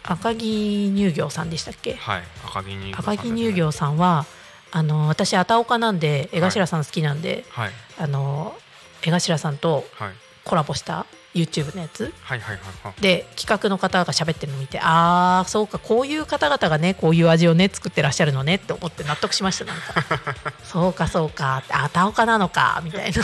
[0.03, 1.95] 赤城乳業さんでしたっけ？
[1.95, 4.25] はい赤城乳業赤城乳業さんは
[4.71, 7.71] あの私あたおかなんで江頭さん好きなんで、はい。
[7.99, 8.55] あの
[9.03, 10.13] 江頭さんとはい。
[10.43, 12.13] コラボした YouTube のやつ。
[12.21, 13.01] はいはいはいはい。
[13.01, 20.53] で企画の方が喋ってるのを見てああそうかこういう方々がねこういう味をね作ってらっしゃるのねって思って納得しましたなん か。
[20.65, 23.21] そうかそうかあたおかなのかみたいな。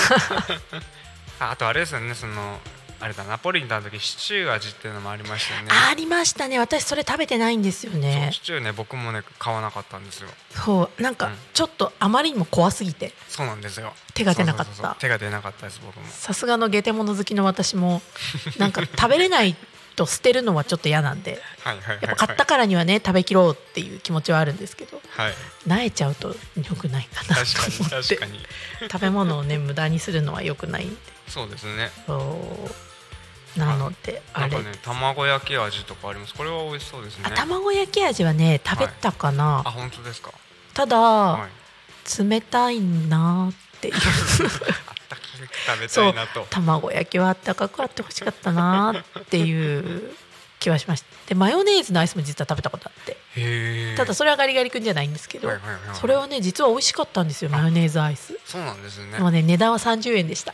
[1.42, 2.60] あ あとあれですよねその
[3.02, 5.70] あれだナポリタンの時シチュー味っていうのもありましたよね。
[5.89, 6.60] ありましたね。
[6.60, 8.30] 私それ食べてないんですよね。
[8.34, 10.30] シチューね僕もね買わなかったんですよ。
[10.52, 11.34] そうなんかうん。
[11.54, 13.14] ちょっとあまりにも怖すぎて。
[13.28, 13.93] そうなんですよ。
[14.14, 14.95] 手が出なかった。
[15.00, 16.06] 手が出なかったです僕も。
[16.08, 18.02] さすがのゲテモノ好きの私も
[18.58, 19.56] なんか食べれない
[19.95, 21.41] と捨てるのはちょっと嫌なんで。
[21.64, 25.34] はいはいやっぱ買ったからにはね食べきろうっていう気持ちはあるんですけどはい。
[25.68, 28.18] 慣れちゃうと良くないかなと思って。
[28.18, 28.45] 確かに。
[28.91, 30.97] 食べ物をね無駄にするのは良くないんで。
[31.28, 31.91] そうですね。
[32.08, 32.89] そう
[33.58, 36.34] なのであれなんかね卵焼き味とかあります？
[36.36, 37.24] これは美味しそうですね。
[37.26, 40.32] あ卵焼き味はね食べたかな、あ本当ですか？
[40.74, 41.50] ただ、はい。
[42.30, 43.95] 冷たいなっていう。
[44.00, 46.45] 食べたいなと。
[46.50, 50.16] 卵焼きはあったかくあってほしかったなっていう
[50.60, 51.08] 気はしました。
[51.28, 53.18] でマヨネーズのアイスも実は食べたことあって。
[53.95, 55.95] ただそれはガリガリ君じゃないんですけど、はいはいはいはい。
[55.95, 58.38] それはね実は美味しかったんですよマヨネーズアイス。
[58.45, 59.12] そうなんですね。
[59.14, 60.54] でもね値段は30円でした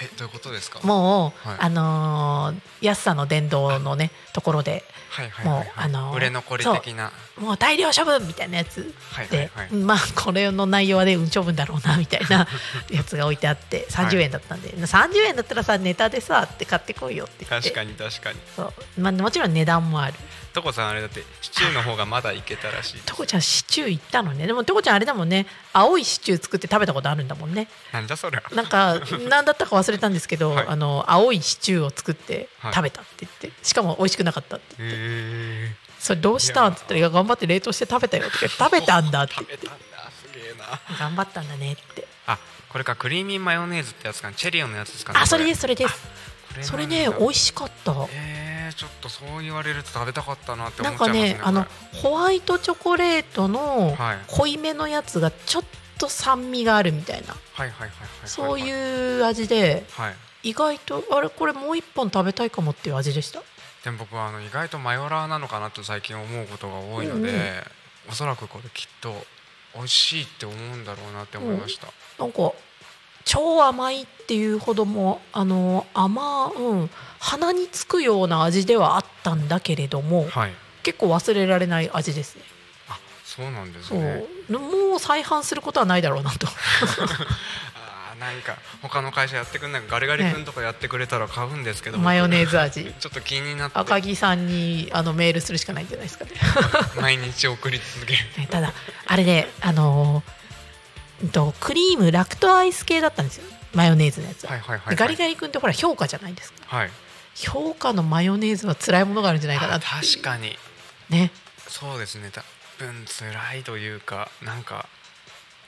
[0.00, 0.80] えどういうことですか？
[0.82, 1.58] もう、はい。
[1.60, 5.66] あのー安さの殿堂のねところではいはいはいはい。
[5.66, 7.12] もうあのー売れ残り的な。
[7.38, 8.92] もう大量処分みたいなやつ。
[9.12, 9.72] はいはいで、はい。
[9.72, 12.46] まあこれの内容はねうん処分だろうなみたいな
[12.90, 17.70] やつが置いてあって30円だったんで、30円だったらさネタでさって買ってこいよって言って。
[17.70, 18.38] 確かに確かに。
[18.56, 20.14] そう、まあ、もちろん値段もある
[20.52, 23.00] トコさんあれだってシチューの方がまだいけたらしい。
[23.06, 24.46] トコちゃんシチュー行ったのね。
[24.46, 25.46] でもトコちゃんあれだもんね。
[25.72, 27.68] 青いシチュー作って食べたことあるんだもんね。
[27.92, 28.42] なんじゃそりゃ。
[28.54, 30.66] なんか何だったか忘れたんですけど、はい。
[30.66, 32.74] あの青いシチューを作ってはい。
[32.74, 38.58] 食べたって言って、しかも美味しくなかったってへえそれどうしたんって言ったらいや頑張って冷凍して食べたよって言って。
[38.58, 39.54] 食べたんだって言って。
[39.56, 40.10] 食べたんだ。
[40.10, 40.98] すげえな。
[40.98, 42.06] 頑張ったんだねって。
[42.26, 42.38] あ
[42.68, 44.34] これかクリーミーマヨネーズってやつかな。
[44.34, 46.29] チェリオのやつですかねあそれですすそれです
[46.60, 47.92] それね美味しかった。
[48.12, 54.18] えー、ちょっとそう言われると食べたかったなってなんか思っちゃいますねねあのホワイトチョコレートのはい。
[54.28, 55.64] 濃いめのやつがちょっ
[55.98, 57.34] と酸味があるみたいな。
[58.24, 63.42] そうういう味ではい意外とあれこれもう一本食べたいかもっていう味でした？
[63.84, 67.42] でも僕はあの意外とマヨラーなのかなと最近思うことが多いので、うんうん。
[68.08, 69.14] おそらくこれきっと
[69.74, 71.86] 美味しいって思うんだろうなって思いました、
[72.18, 72.52] なんか
[73.30, 80.52] 超甘いっていうほどもあの甘うん鼻につくような味ではあったんだけれどもはい。
[80.82, 82.42] 結構忘れられない味ですね。
[82.88, 84.24] あそうなんですね。
[84.48, 86.48] もう再販することはないだろうなと。
[88.18, 92.92] なんか他の会社やってくんないガリガリ君とかやってくれたら買うんですけど、マヨネーズズ味。
[92.98, 93.78] ちょっと気になって。
[93.78, 96.32] 赤木さんにあのメールするしかないんじゃないですかね。
[97.00, 98.18] 毎日送り続ける。
[98.38, 98.72] ねただ
[99.06, 100.39] あれねあのーうん
[101.28, 103.44] とクリームラクトアイス系だったんですよ。
[103.74, 104.96] マヨネーズのやつは、はいはいはいはい。
[104.96, 106.76] でガリガリ君ってほら評価じゃないですか。
[106.76, 106.90] はい。
[107.34, 109.74] 評価のマヨネーズは辛いものがあるんじゃないかな。
[109.74, 110.56] あって確かに。
[111.08, 111.30] ね。
[111.68, 112.30] そうですね。
[112.32, 112.42] 多
[112.78, 114.88] 分辛いというかなんか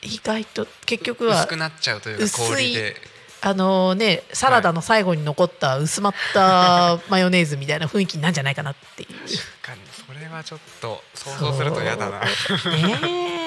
[0.02, 2.96] 意外と結局は薄くなっちゃうというか薄い氷で。
[3.44, 9.08] あのねサラダの最後に残った薄まった マヨネーズみたいな雰囲気なんじゃないかなっていう。
[9.08, 9.26] 確
[9.62, 9.80] かに。
[10.06, 12.20] それはちょっと想像すると嫌だな。
[12.20, 12.26] ね
[13.38, 13.41] え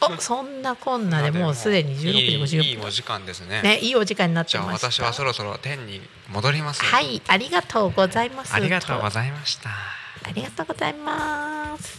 [0.00, 2.66] おそんなこんなでもうすでに16時50分。
[2.66, 3.62] いいお時間ですね。
[3.62, 4.90] ねいいお時間になってました。
[4.90, 6.84] 私はそろそろ天に戻ります。
[6.84, 8.54] はいありがとうございます。
[8.54, 9.70] ありがとうごいざいました。
[9.70, 11.98] ありがとうございます。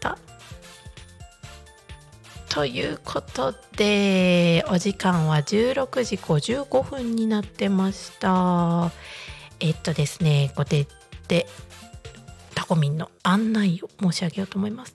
[0.00, 0.16] と
[2.48, 8.90] ということでお時間は16時55分になってました。
[9.60, 10.86] えっとですねこれ
[11.28, 11.46] で
[12.54, 14.94] タコミンの案内を申し上げようと思います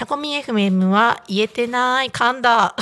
[0.00, 2.74] タコミン FM は言えてない噛んだ。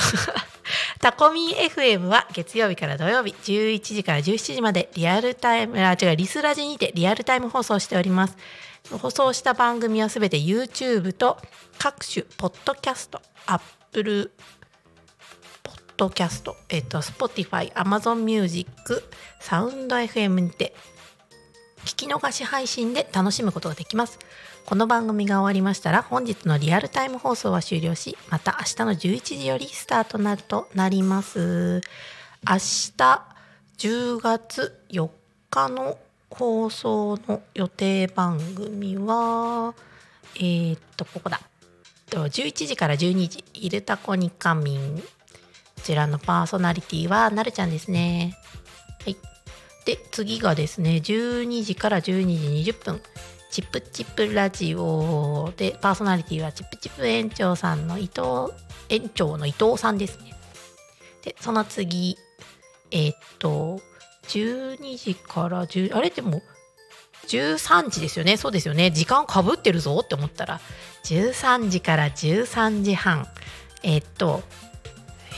[1.01, 8.37] タコミン FM は月曜日から土曜日11時から17時までリアルタイムあ違うリスラジにてリアルタイム放送しております。
[8.89, 11.37] 放送した番組はすべて YouTube と
[11.77, 14.31] 各種ポッドキャスト Apple
[15.61, 18.69] ポッドキャスト、えっと、Spotify、Amazon Music、
[19.41, 20.73] サウンド FM にて
[21.85, 24.19] 聞き逃し配信で楽しむことができます。
[24.65, 31.81] この番組が終わりましたら本日のリアルタイム放送は終了し、また明日の11時よりスタートなるとなります。
[32.47, 33.25] 明日
[33.77, 35.09] 10月4
[35.49, 35.97] 日の
[36.29, 39.73] 放送の予定番組は、
[40.35, 41.41] えーっと、ここだ。
[42.11, 44.97] 11時から12時、イルタコニカミン。
[44.99, 45.03] こ
[45.83, 48.37] ちらのパーソナリティはなるちゃんですね。
[50.11, 53.01] 次がですね、12時から12時20分。
[53.51, 58.53] チップチップラジオで、パーソナリティはチップチップ園長さんの伊藤、
[58.89, 60.35] 園長の伊藤さんですね。
[61.23, 62.15] で、その次、
[62.91, 63.81] えーっと、
[64.27, 66.11] 12時から10、あれ？
[66.11, 66.43] でも、
[67.27, 68.37] 13時ですよね。
[68.37, 68.91] そうですよね。
[68.91, 70.61] 時間かぶってるぞって思ったら、
[71.05, 73.27] 13時から13時半。
[73.81, 74.43] えーっと、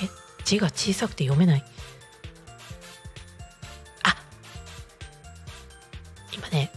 [0.03, 0.09] え、
[0.43, 1.63] 字が小さくて読めない。
[6.51, 6.71] ね、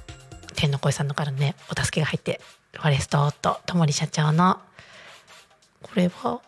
[0.54, 2.40] 天の声さんのからね、お助けが入って、
[2.72, 4.58] フォレストとともり社長の、
[5.82, 6.40] これは、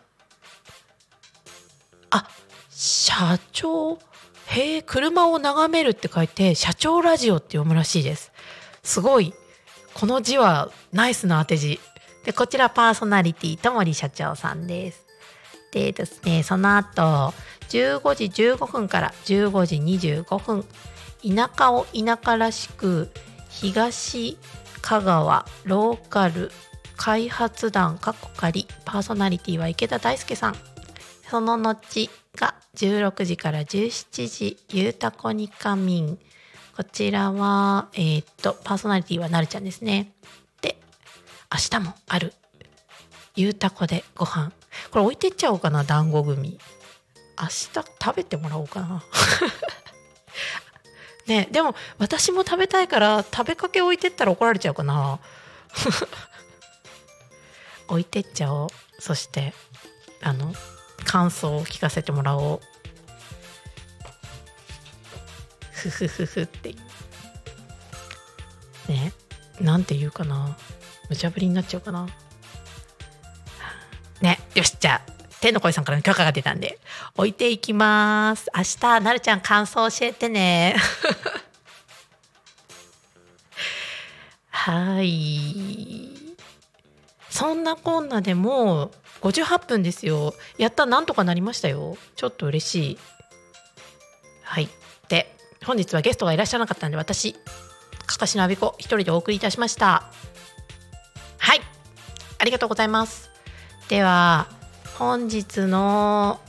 [2.09, 2.27] あ、
[2.69, 3.99] 社長、
[4.47, 8.31] へえ、車を眺めるって書いて、社長ラジオって読むらしいです。
[8.83, 9.33] すごい。
[9.93, 11.79] この字はナイスな当て字。
[12.23, 15.05] で、こちらパーソナリティともり社長さんです。
[15.71, 17.33] でですね、その後、
[17.69, 19.75] 15時15分から15時
[20.23, 20.65] 25分、
[21.27, 23.11] 田舎を田舎らしく、
[23.49, 24.37] 東
[24.81, 26.51] 香川ローカル
[26.95, 30.55] 開発団過去仮パーソナリティは池田大輔さん。
[31.29, 36.17] その後が16時から17時、ゆうたこにかみん。
[36.75, 40.13] こちらは、えーっと、パーソナリティはなるちゃんですね。
[40.61, 40.77] で、
[41.51, 42.33] 明日もある、
[43.35, 44.51] ゆうたこでご飯。
[44.91, 46.59] これ置いてっちゃおうかな、団子組。
[47.39, 49.03] 明日食べてもらおうかな。
[51.27, 55.19] ねでも私も食べたいから食べかけ置いてったら怒られちゃうかな。
[57.87, 58.69] 置いてっちゃおう。
[58.99, 59.53] そして、
[60.21, 60.53] あの、
[61.05, 62.61] 感想を聞かせてもらおう。
[65.71, 66.75] ふふふふって。
[68.89, 69.13] ね。
[69.61, 70.57] なんて言うかな。
[71.09, 72.07] 無茶ぶりになっちゃうかな。
[74.21, 74.39] ね。
[74.55, 76.79] よし、じゃあ、天の声さんからの許可が出たんで、
[77.15, 78.49] 置いていきます。
[78.55, 80.75] 明日、なるちゃん感想教えてね。
[84.49, 86.09] はい。
[87.29, 90.33] そんなこんなでもう58分ですよ。
[90.57, 91.97] やった、なんとかなりましたよ。
[92.15, 92.99] ちょっと嬉しい。
[94.41, 94.69] はい。
[95.07, 97.35] で、本日はゲストがいらっしゃらなかったんで、私、
[98.07, 100.11] かかしのあびこ、一人でお送りいたしました。
[101.37, 101.61] はい。
[102.39, 103.29] ありがとうございます。
[103.87, 104.47] では、
[104.97, 106.39] 本日の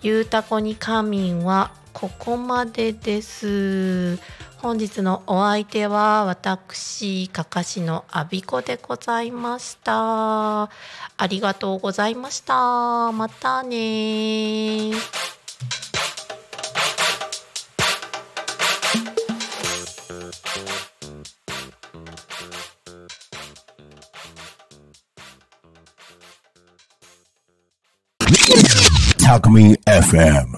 [0.00, 4.16] ゆうたこに仮眠はここまでです。
[4.56, 10.62] 本日のお相手は私、かかしのあびこでございました。
[10.62, 10.68] あ
[11.28, 13.12] りがとうございました。
[13.12, 14.92] またね
[29.30, 30.48] Alchemy FM.